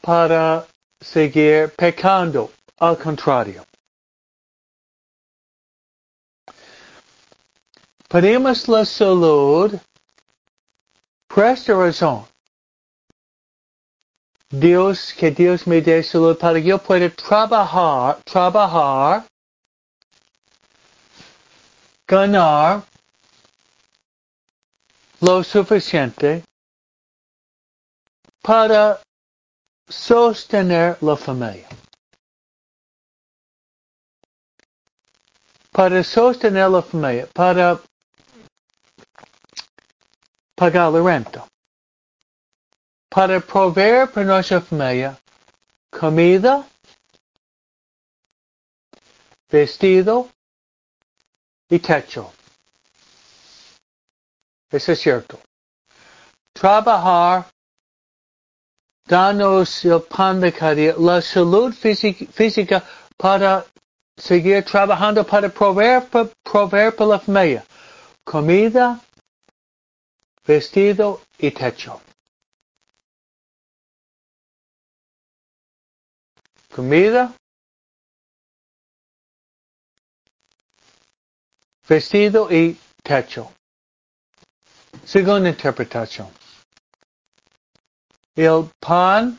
para 0.00 0.66
seguir 1.00 1.72
pecando, 1.76 2.50
al 2.78 2.98
contrario. 2.98 3.64
Pedimos 8.12 8.68
la 8.68 8.84
salud 8.84 9.72
por 11.28 11.44
esta 11.46 11.72
razón. 11.72 12.26
Dios, 14.50 15.14
que 15.14 15.30
Dios 15.30 15.66
me 15.66 15.80
dé 15.80 16.02
salud 16.02 16.36
para 16.36 16.60
que 16.60 16.68
yo 16.68 16.78
pueda 16.78 17.08
trabajar, 17.08 18.22
trabajar 18.24 19.24
ganar 22.06 22.82
lo 25.20 25.42
suficiente 25.42 26.44
para 28.42 29.00
sostener 29.88 30.98
la 31.00 31.16
familia. 31.16 31.66
Para 35.70 36.04
sostener 36.04 36.68
la 36.68 36.82
familia, 36.82 37.26
para 37.32 37.80
pagar 40.54 40.92
la 40.92 41.02
renta, 41.02 41.46
para 43.08 43.40
proveer 43.40 44.10
para 44.10 44.26
nuestra 44.26 44.60
familia 44.60 45.18
comida, 45.90 46.66
vestido, 49.50 50.28
y 51.72 51.78
techo. 51.78 52.30
Eso 54.70 54.92
es 54.92 55.00
cierto. 55.00 55.40
Trabajar, 56.52 57.46
danos 59.06 59.84
el 59.84 60.02
pan 60.02 60.40
de 60.40 60.52
cada 60.52 60.74
día, 60.74 60.94
la 60.98 61.22
salud 61.22 61.72
física 61.72 62.84
para 63.16 63.64
seguir 64.16 64.64
trabajando 64.64 65.24
para 65.24 65.48
proveer, 65.48 66.06
proveer 66.42 66.94
para 66.94 67.10
la 67.10 67.18
familia. 67.20 67.64
Comida, 68.24 69.00
vestido 70.44 71.22
y 71.38 71.50
techo. 71.50 72.00
Comida, 76.74 77.34
vestido 81.86 82.50
y 82.50 82.78
techo. 83.02 83.52
Segunda 85.04 85.50
interpretación. 85.50 86.28
El 88.34 88.70
pan 88.80 89.38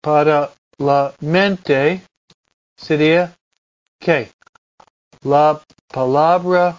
para 0.00 0.52
la 0.78 1.14
mente 1.20 2.02
sería 2.76 3.36
¿qué? 4.00 4.32
La 5.22 5.60
palabra 5.86 6.76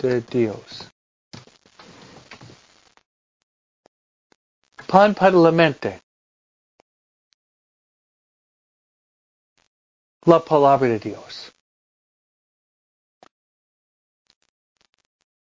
de 0.00 0.20
Dios. 0.20 0.88
Pan 4.86 5.14
para 5.14 5.36
la 5.36 5.52
mente. 5.52 6.00
La 10.24 10.38
palabra 10.40 10.88
de 10.88 10.98
Dios. 10.98 11.52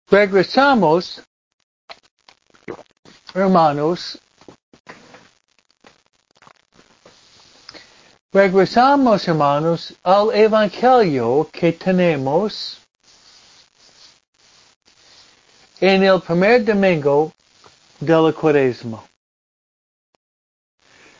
Regresamos, 0.07 1.21
hermanos, 3.33 4.19
regresamos, 8.31 9.27
hermanos, 9.27 9.93
al 10.03 10.33
Evangelio 10.33 11.47
que 11.51 11.73
tenemos 11.73 12.79
en 15.81 16.03
el 16.03 16.21
primer 16.21 16.63
domingo 16.65 17.31
de 17.99 18.13
la 18.13 18.33
cuaresma. 18.33 19.03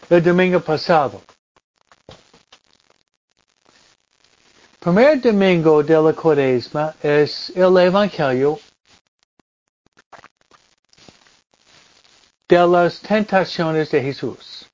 El 0.10 0.22
domingo 0.24 0.60
pasado. 0.60 1.22
Primer 4.80 5.22
domingo 5.22 5.84
de 5.84 6.01
la 6.01 6.14
cuaresma 6.14 6.95
es 7.01 7.51
el 7.55 7.78
evangelio 7.78 8.60
de 12.47 12.68
las 12.68 12.99
tentaciones 13.01 13.91
de 13.91 14.01
Jesús. 14.01 14.66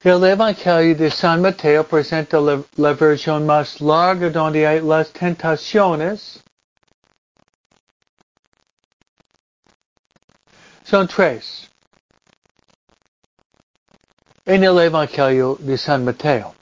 El 0.00 0.22
Evangelio 0.22 0.94
de 0.94 1.10
San 1.10 1.42
Mateo 1.42 1.82
presenta 1.82 2.38
la, 2.38 2.62
la, 2.76 2.92
versión 2.92 3.44
más 3.44 3.80
larga 3.80 4.30
donde 4.30 4.64
hay 4.64 4.80
las 4.80 5.10
tentaciones. 5.10 6.40
Son 10.88 11.08
tres. 11.08 11.68
En 14.44 14.62
el 14.62 14.78
Evangelio 14.78 15.56
de 15.58 15.76
San 15.76 16.04
Mateo. 16.04 16.54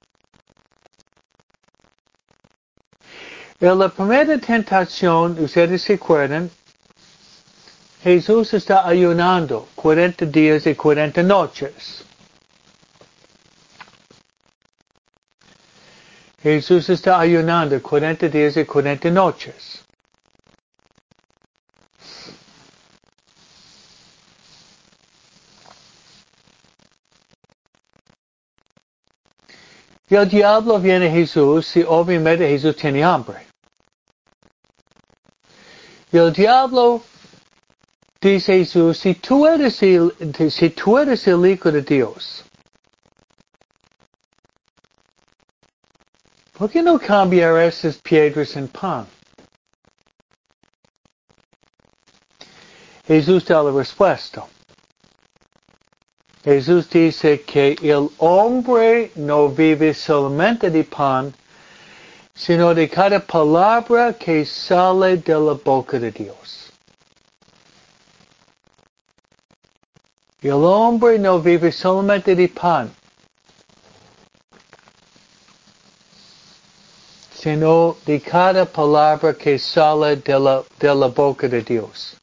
En 3.60 3.78
la 3.78 3.90
primera 3.90 4.38
tentación, 4.38 5.38
ustedes 5.38 5.82
se 5.82 5.94
acuerdan, 5.94 6.50
Jesús 8.02 8.54
está 8.54 8.88
ayunando 8.88 9.68
40 9.74 10.24
días 10.24 10.66
y 10.66 10.74
40 10.74 11.22
noches. 11.22 12.02
Jesús 16.42 16.88
está 16.88 17.20
ayunando 17.20 17.82
40 17.82 18.28
días 18.28 18.56
y 18.56 18.64
40 18.64 19.10
noches. 19.10 19.84
Y 30.08 30.14
el 30.14 30.28
diablo 30.28 30.78
viene 30.78 31.08
a 31.08 31.10
Jesús 31.12 31.76
y 31.76 31.82
obviamente 31.82 32.48
Jesús 32.48 32.76
tiene 32.76 33.02
hambre. 33.02 33.46
Y 36.12 36.18
el 36.18 36.32
diablo 36.32 37.02
Dice 38.24 38.56
Jesús, 38.56 38.96
si 38.96 39.16
tú 39.16 39.46
eres 39.46 39.82
el, 39.82 40.10
si 40.50 40.70
tú 40.70 40.96
eres 40.96 41.26
el 41.28 41.44
Hijo 41.44 41.70
de 41.70 41.82
Dios, 41.82 42.42
¿por 46.56 46.70
qué 46.70 46.82
no 46.82 46.98
cambiar 46.98 47.58
esas 47.58 47.98
piedras 47.98 48.56
en 48.56 48.68
pan? 48.68 49.06
Jesús 53.06 53.44
da 53.44 53.62
la 53.62 53.70
respuesta. 53.72 54.46
Jesús 56.44 56.90
dice 56.90 57.40
que 57.40 57.74
el 57.80 58.10
hombre 58.18 59.10
no 59.14 59.48
vive 59.48 59.94
solamente 59.94 60.68
de 60.70 60.84
pan, 60.84 61.32
sino 62.34 62.74
de 62.74 62.86
cada 62.86 63.18
palabra 63.20 64.12
que 64.12 64.44
sale 64.44 65.16
de 65.16 65.32
la 65.32 65.54
boca 65.54 65.98
de 65.98 66.10
Dios. 66.10 66.70
El 70.42 70.62
hombre 70.62 71.18
no 71.18 71.40
vive 71.40 71.72
solamente 71.72 72.36
de 72.36 72.48
pan, 72.48 72.94
sino 77.32 77.96
de 78.04 78.20
cada 78.20 78.66
palabra 78.66 79.32
que 79.32 79.58
sale 79.58 80.16
de 80.16 80.38
la, 80.38 80.62
de 80.78 80.94
la 80.94 81.06
boca 81.06 81.48
de 81.48 81.62
Dios. 81.62 82.18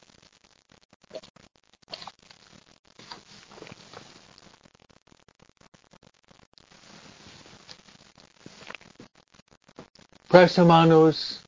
Pues 10.32 10.58
hermanos, 10.58 11.42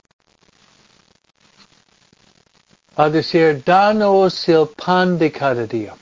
a 2.97 3.09
decir, 3.09 3.63
danos 3.63 4.49
el 4.49 4.67
pan 4.75 5.17
de 5.17 5.31
cada 5.31 5.65
día. 5.65 5.95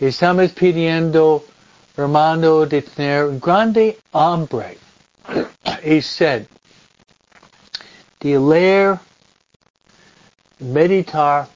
Estamos 0.00 0.50
pidiendo, 0.50 1.44
hermano, 1.96 2.66
de 2.66 2.82
tener 2.82 3.38
grande 3.38 4.00
hambre 4.12 4.78
y 5.84 6.02
sed 6.02 6.48
de 8.18 8.36
leer, 8.36 8.98
meditar, 10.58 11.48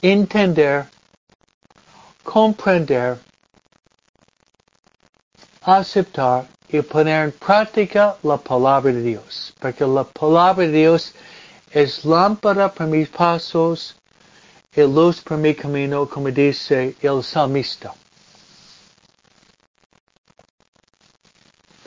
entender, 0.00 0.86
comprender, 2.24 3.18
aceptar 5.60 6.55
y 6.68 6.80
poner 6.82 7.24
en 7.24 7.32
práctica 7.32 8.16
la 8.22 8.36
palabra 8.36 8.92
de 8.92 9.02
Dios. 9.02 9.54
Porque 9.60 9.86
la 9.86 10.04
palabra 10.04 10.66
de 10.66 10.72
Dios 10.72 11.12
es 11.70 12.04
lámpara 12.04 12.72
para 12.72 12.90
mis 12.90 13.08
pasos 13.08 13.96
el 14.72 14.94
luz 14.94 15.22
por 15.22 15.38
mi 15.38 15.54
camino, 15.54 16.06
como 16.06 16.30
dice 16.30 16.94
el 17.00 17.22
salmista. 17.22 17.94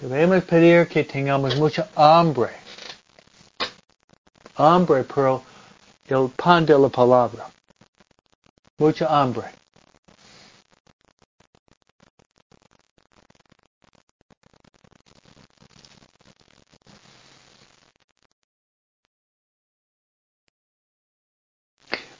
Debemos 0.01 0.43
pedir 0.45 0.87
que 0.87 1.03
tengamos 1.03 1.55
mucha 1.57 1.89
hambre. 1.95 2.49
Hambre 4.55 5.03
por 5.03 5.41
el 6.07 6.29
pan 6.29 6.65
de 6.65 6.77
la 6.77 6.89
palabra. 6.89 7.47
Mucha 8.77 9.05
hambre. 9.07 9.58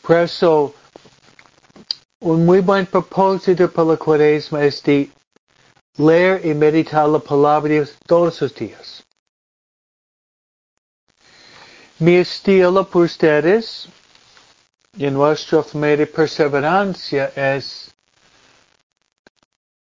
Por 0.10 0.18
eso, 0.18 0.74
un 2.22 2.44
muy 2.44 2.62
buen 2.62 2.88
propósito 2.88 3.70
para 3.72 3.90
la 3.90 3.96
cuaresma 3.96 4.64
es 4.64 4.82
de 4.82 5.12
leer 5.98 6.44
y 6.48 6.56
meditar 6.56 7.08
la 7.08 7.20
palabra 7.20 7.70
de 7.70 7.76
Dios 7.76 7.96
todos 8.08 8.42
los 8.42 8.56
días. 8.56 9.04
Mi 12.00 12.16
estilo 12.16 12.90
por 12.90 13.04
ustedes 13.04 13.88
en 14.98 15.14
nuestra 15.14 15.62
de 15.62 16.08
perseverancia 16.08 17.32
es 17.36 17.94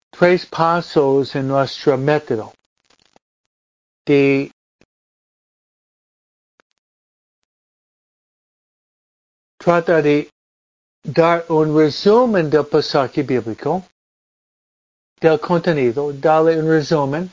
tres 0.09 0.47
pasos 0.47 1.35
en 1.35 1.49
nuestro 1.49 1.99
método 1.99 2.51
de 4.07 4.51
trata 9.65 9.99
de 9.99 10.29
dar 11.03 11.43
un 11.49 11.75
resumen 11.75 12.51
del 12.51 12.67
pasaje 12.67 13.23
bíblico, 13.23 13.83
del 15.19 15.39
contenido, 15.39 16.13
darle 16.13 16.59
un 16.59 16.69
resumen. 16.69 17.31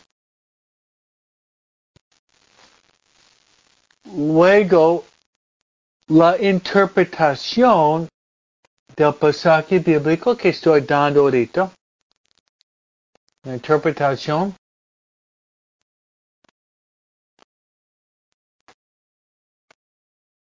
Luego, 4.16 5.04
la 6.08 6.38
interpretación 6.38 8.08
del 8.96 9.14
pasaje 9.14 9.78
bíblico 9.80 10.34
que 10.34 10.48
estoy 10.48 10.80
dando 10.80 11.20
ahorita. 11.20 11.70
La 13.44 13.54
interpretación. 13.56 14.54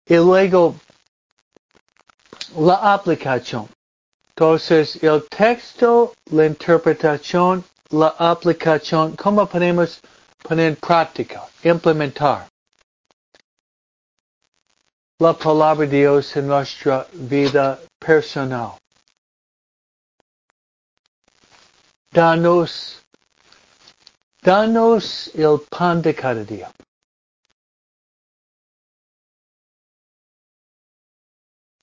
Y 0.08 0.16
luego 0.16 0.76
la 2.58 2.94
aplicación. 2.94 3.68
Entonces, 4.30 5.02
el 5.02 5.24
texto, 5.30 6.14
la 6.32 6.46
interpretación, 6.46 7.64
la 7.90 8.16
aplicación, 8.18 9.16
¿cómo 9.16 9.46
podemos 9.46 10.02
poner 10.44 10.70
en 10.70 10.76
práctica, 10.76 11.48
implementar 11.64 12.48
la 15.20 15.34
palabra 15.34 15.88
de 15.88 15.98
Dios 15.98 16.36
en 16.36 16.48
nuestra 16.48 17.08
vida 17.14 17.80
personal? 17.98 18.74
Danos, 22.12 23.02
danos 24.42 25.32
el 25.34 25.60
pan 25.70 26.02
de 26.02 26.14
cada 26.14 26.44
día. 26.44 26.72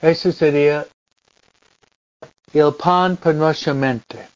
Ese 0.03 0.33
sería 0.33 0.87
el 2.53 2.75
pan 2.75 3.17
para 3.17 3.35
nuestra 3.35 3.73
mente, 3.73 4.29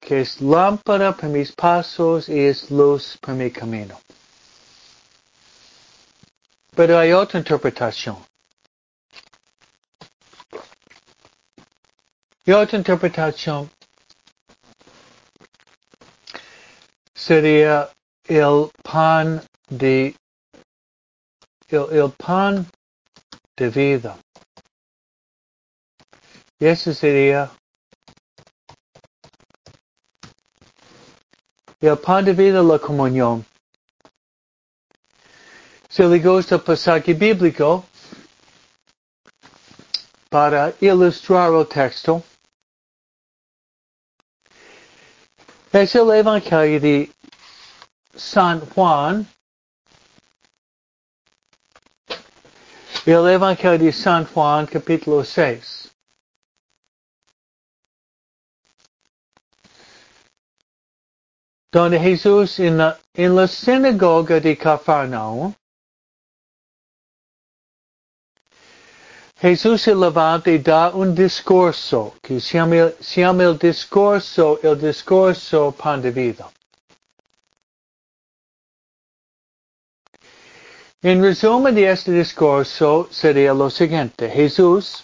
que 0.00 0.20
es 0.20 0.40
lámpara 0.40 1.12
para 1.14 1.28
mis 1.28 1.52
pasos 1.52 2.28
y 2.28 2.38
es 2.38 2.70
luz 2.70 3.18
para 3.20 3.36
mi 3.36 3.50
camino. 3.50 3.98
pero 6.74 6.98
hay 6.98 7.12
otra 7.12 7.38
interpretación. 7.38 8.16
Y 12.44 12.52
otra 12.52 12.78
interpretación 12.78 13.70
sería 17.14 17.90
el 18.24 18.70
pan 18.82 19.42
de 19.68 20.16
el, 21.68 21.86
el 21.92 22.10
pan 22.12 22.66
de 23.56 23.68
vida. 23.68 24.18
Y 26.62 26.66
ese 26.66 26.94
sería 26.94 27.50
uh, 31.80 31.86
el 31.86 31.98
pan 31.98 32.24
de 32.24 32.32
vida, 32.32 32.62
la 32.62 32.78
comunión. 32.78 33.44
Se 35.88 36.04
le 36.04 36.20
gusta 36.20 36.58
pasaje 36.58 37.14
bíblico 37.14 37.84
para 40.30 40.72
ilustrar 40.80 41.52
el 41.52 41.66
texto. 41.66 42.22
Es 45.72 45.96
el 45.96 46.12
Evangelio 46.12 46.78
de 46.78 47.10
San 48.14 48.60
Juan, 48.70 49.26
el 53.04 53.28
Evangelio 53.28 53.86
de 53.86 53.92
San 53.92 54.26
Juan 54.26 54.66
capítulo 54.66 55.24
6. 55.24 55.81
Donde 61.72 61.98
Jesús 61.98 62.60
en 62.60 62.76
la, 62.76 62.98
en 63.14 63.34
la 63.34 63.48
sinagoga 63.48 64.38
de 64.38 64.58
Cafarnaum, 64.58 65.54
Jesús 69.40 69.80
se 69.80 69.94
levanta 69.94 70.50
y 70.50 70.58
da 70.58 70.90
un 70.90 71.14
discurso 71.14 72.14
que 72.22 72.38
se 72.38 72.58
llama, 72.58 72.92
se 73.00 73.22
llama 73.22 73.44
el 73.44 73.58
discurso, 73.58 74.60
el 74.62 74.78
discurso 74.78 75.72
pan 75.72 76.00
de 76.02 76.10
vida. 76.10 76.48
En 81.00 81.20
resumen 81.20 81.74
de 81.74 81.90
este 81.90 82.12
discurso 82.12 83.08
sería 83.10 83.52
lo 83.52 83.68
siguiente. 83.68 84.30
Jesús 84.30 85.02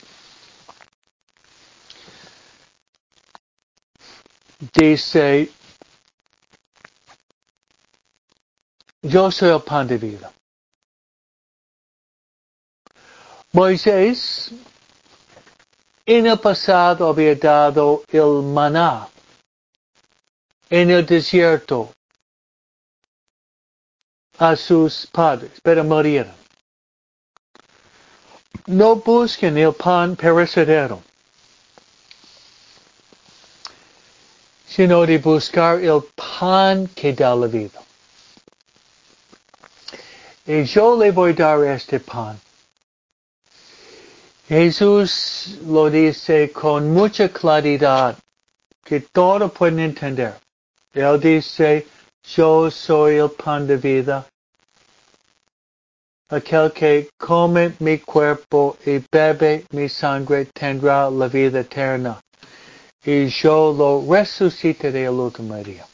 dice, 4.73 5.51
yo 9.09 9.31
soy 9.31 9.51
el 9.51 9.63
pan 9.63 9.87
de 9.87 9.99
vida. 9.99 10.33
Moisés 13.53 14.53
en 16.05 16.27
el 16.27 16.39
pasado 16.39 17.09
había 17.09 17.35
dado 17.35 18.03
el 18.13 18.43
maná 18.43 19.09
en 20.71 20.91
el 20.91 21.07
desierto 21.07 21.91
a 24.39 24.55
sus 24.55 25.07
padres, 25.07 25.53
pero 25.63 25.83
murieron. 25.85 26.35
No 28.67 28.97
busquen 28.97 29.57
el 29.57 29.73
pan 29.73 30.15
perecedero, 30.15 31.03
sino 34.67 35.07
de 35.07 35.19
buscar 35.19 35.81
el 35.81 36.03
pan 36.15 36.87
que 36.89 37.15
da 37.15 37.35
la 37.35 37.47
vida. 37.47 37.88
Y 40.49 40.65
yo 40.65 40.97
le 40.97 41.11
voy 41.11 41.33
a 41.33 41.35
dar 41.35 41.65
este 41.65 42.01
pan. 42.01 42.41
Jesús 44.49 45.59
lo 45.67 45.91
dice 45.91 46.51
con 46.51 46.91
mucha 46.91 47.29
claridad, 47.29 48.17
que 48.83 49.01
todo 49.01 49.51
pueden 49.51 49.79
entender. 49.81 50.41
Él 50.95 51.21
dice, 51.21 51.87
yo 52.25 52.71
soy 52.71 53.17
el 53.17 53.31
pan 53.33 53.67
de 53.67 53.77
vida. 53.77 54.27
Aquel 56.31 56.73
que 56.73 57.11
come 57.19 57.75
mi 57.81 57.99
cuerpo 57.99 58.79
y 58.87 59.05
bebe 59.13 59.67
mi 59.73 59.87
sangre 59.87 60.47
tendrá 60.47 61.11
la 61.11 61.29
vida 61.29 61.61
eterna. 61.61 62.19
Y 63.05 63.27
yo 63.27 63.75
lo 63.77 64.03
resucitaré 64.11 65.05
el 65.05 65.11
último 65.11 65.57
día. 65.57 65.85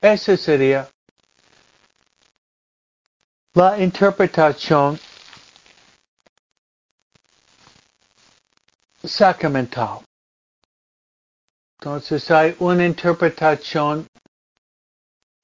Esa 0.00 0.36
sería 0.36 0.88
la 3.54 3.78
interpretación 3.82 4.98
sacramental. 9.02 10.04
Entonces 11.80 12.30
hay 12.30 12.54
una 12.60 12.86
interpretación 12.86 14.06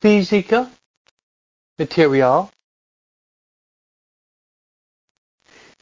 física, 0.01 0.71
material, 1.77 2.51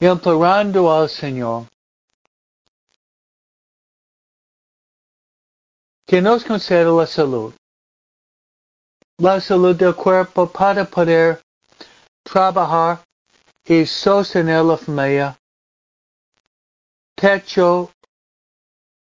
implorando 0.00 0.92
al 0.92 1.08
Señor 1.08 1.66
que 6.06 6.20
nos 6.20 6.44
conceda 6.44 6.90
la 6.90 7.06
salud, 7.06 7.54
la 9.22 9.40
salud 9.40 9.76
del 9.76 9.94
cuerpo 9.94 10.50
para 10.50 10.84
poder 10.84 11.40
trabajar 12.24 13.04
y 13.64 13.86
sostener 13.86 14.64
la 14.64 14.76
familia, 14.76 15.38
techo, 17.14 17.92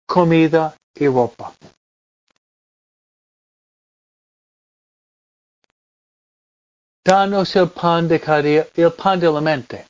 comida 0.06 0.76
y 0.94 1.08
ropa. 1.08 1.54
Danos 7.02 7.56
el 7.56 7.70
pan 7.70 8.06
de 8.06 8.20
cada 8.20 8.66
el 8.76 8.92
pan 8.92 9.18
de 9.18 9.32
la 9.32 9.40
mente. 9.40 9.86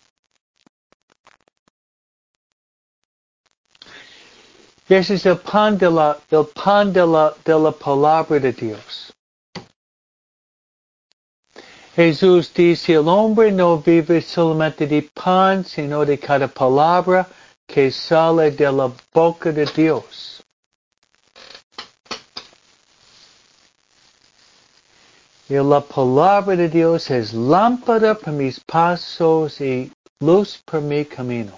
Ese 4.89 5.15
es 5.15 5.27
el 5.27 5.39
pan 5.39 5.77
de 5.77 5.91
la, 5.91 6.17
el 6.31 6.47
pan 6.47 6.93
de 6.93 7.05
la, 7.05 7.35
de 7.45 7.59
la 7.59 7.73
palabra 7.73 8.39
de 8.39 8.53
Dios. 8.53 9.13
Jesús 12.01 12.51
dice, 12.55 12.95
el 12.95 13.09
hombre 13.09 13.53
no 13.53 13.77
vive 13.77 14.23
solamente 14.23 14.87
de 14.87 15.03
pan, 15.03 15.63
sino 15.67 16.03
de 16.07 16.19
cada 16.19 16.49
palabra 16.49 17.29
que 17.67 17.91
sale 17.91 18.51
de 18.53 18.73
la 18.73 18.91
boca 19.13 19.53
de 19.53 19.67
Dios. 19.67 20.43
Y 25.47 25.57
la 25.57 25.83
palabra 25.83 26.57
de 26.57 26.71
Dios 26.71 27.11
es 27.11 27.35
lámpara 27.35 28.15
para 28.15 28.33
mis 28.33 28.59
pasos 28.61 29.61
y 29.61 29.93
luz 30.21 30.63
para 30.65 30.83
mi 30.83 31.05
camino. 31.05 31.53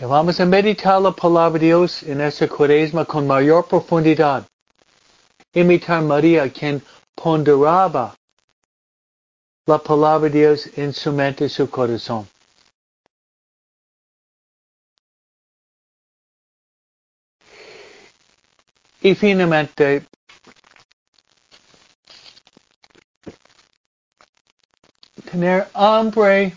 Y 0.00 0.04
vamos 0.04 0.40
a 0.40 0.44
meditar 0.44 1.00
la 1.00 1.12
palabra 1.12 1.58
de 1.58 1.66
Dios 1.66 2.02
en 2.02 2.20
esta 2.20 2.48
cuaresma 2.48 3.04
con 3.04 3.28
mayor 3.28 3.64
profundidad. 3.68 4.44
Imitar 5.52 6.02
María, 6.02 6.52
quien 6.52 6.82
ponderaba 7.14 8.12
la 9.66 9.78
palabra 9.78 10.28
de 10.28 10.38
Dios 10.38 10.66
en 10.76 10.92
su 10.92 11.12
mente 11.12 11.44
y 11.44 11.48
su 11.48 11.70
corazón. 11.70 12.28
Y 19.00 19.14
finalmente, 19.14 20.04
tener 25.30 25.68
hambre 25.72 26.56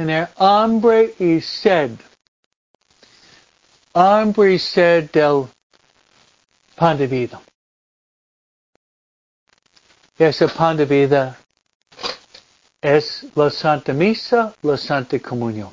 tener 0.00 0.30
hambre 0.38 1.14
y 1.18 1.42
sed. 1.42 1.90
Hambre 3.92 4.54
y 4.54 4.58
sed 4.58 5.10
del 5.10 5.46
pan 6.74 6.96
de 6.96 7.06
vida. 7.06 7.38
Ese 10.18 10.48
pan 10.48 10.78
de 10.78 10.86
vida 10.86 11.36
es 12.80 13.26
la 13.34 13.50
Santa 13.50 13.92
Misa, 13.92 14.54
la 14.62 14.78
Santa 14.78 15.18
Comunión. 15.18 15.70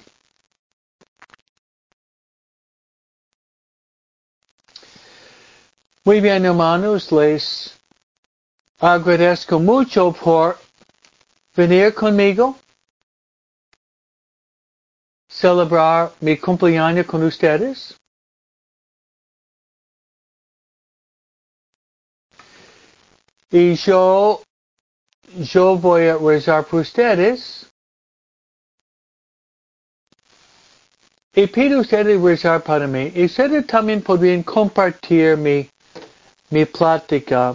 Muy 6.04 6.20
bien, 6.20 6.46
hermanos, 6.46 7.12
les 7.14 7.74
agradezco 8.80 9.58
mucho 9.60 10.12
por 10.12 10.58
venir 11.56 11.94
conmigo 11.94 12.58
celebrar 15.40 16.14
mi 16.20 16.36
cumpleaños 16.38 17.06
con 17.06 17.24
ustedes. 17.24 17.96
Y 23.52 23.76
yo, 23.76 24.42
yo 25.54 25.78
voy 25.78 26.08
a 26.08 26.18
rezar 26.18 26.66
por 26.66 26.82
ustedes. 26.82 27.70
Y 31.36 31.46
pido 31.48 31.78
a 31.78 31.82
ustedes 31.82 32.20
rezar 32.20 32.64
para 32.64 32.88
mí. 32.88 33.12
Y 33.14 33.26
ustedes 33.26 33.68
también 33.68 34.02
podrían 34.02 34.42
compartir 34.42 35.38
mi, 35.38 35.70
mi 36.50 36.66
plática 36.66 37.54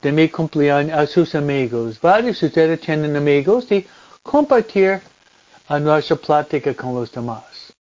de 0.00 0.12
mi 0.12 0.28
cumpleaños 0.28 0.96
a 0.96 1.06
sus 1.06 1.34
amigos. 1.34 2.00
Varios 2.00 2.40
de 2.40 2.46
ustedes 2.46 2.80
tienen 2.80 3.16
amigos 3.16 3.72
y 3.72 3.84
compartir 4.22 5.02
a 5.68 5.78
nuestra 5.78 6.16
plática 6.16 6.74
con 6.74 6.94
los 6.94 7.10
demás. 7.10 7.72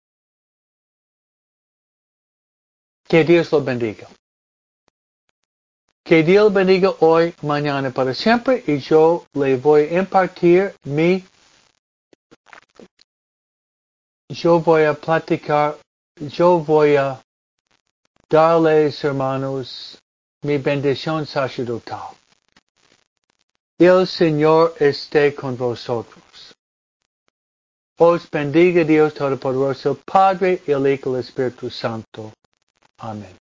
Que 3.07 3.24
Dios 3.24 3.53
los 3.53 3.64
bendiga. 3.64 4.09
Que 6.03 6.22
Dios 6.22 6.53
bendiga 6.53 6.91
hoy, 7.01 7.35
mañana, 7.43 7.91
para 7.91 8.14
siempre 8.14 8.62
y 8.66 8.78
yo 8.78 9.26
le 9.35 9.57
voy 9.57 9.82
a 9.82 10.01
impartir 10.01 10.74
mi, 10.85 11.24
yo 14.28 14.61
voy 14.61 14.85
a 14.85 14.95
platicar, 14.95 15.78
yo 16.16 16.59
voy 16.59 16.97
a 16.97 17.22
darles, 18.28 19.03
hermanos, 19.05 19.99
mi 20.43 20.59
bendición 20.59 21.26
sacerdotal. 21.26 22.09
El 23.78 24.07
Señor 24.07 24.74
esté 24.78 25.35
con 25.35 25.57
vosotros. 25.57 26.24
Os 27.97 28.26
bendiga 28.28 28.84
Dios 28.84 29.14
Todopoderoso, 29.14 29.97
Padre, 30.05 30.61
el 30.66 30.84
Hijo 30.88 31.14
el 31.14 31.20
Espíritu 31.20 31.70
Santo. 31.70 32.32
Amén. 32.99 33.43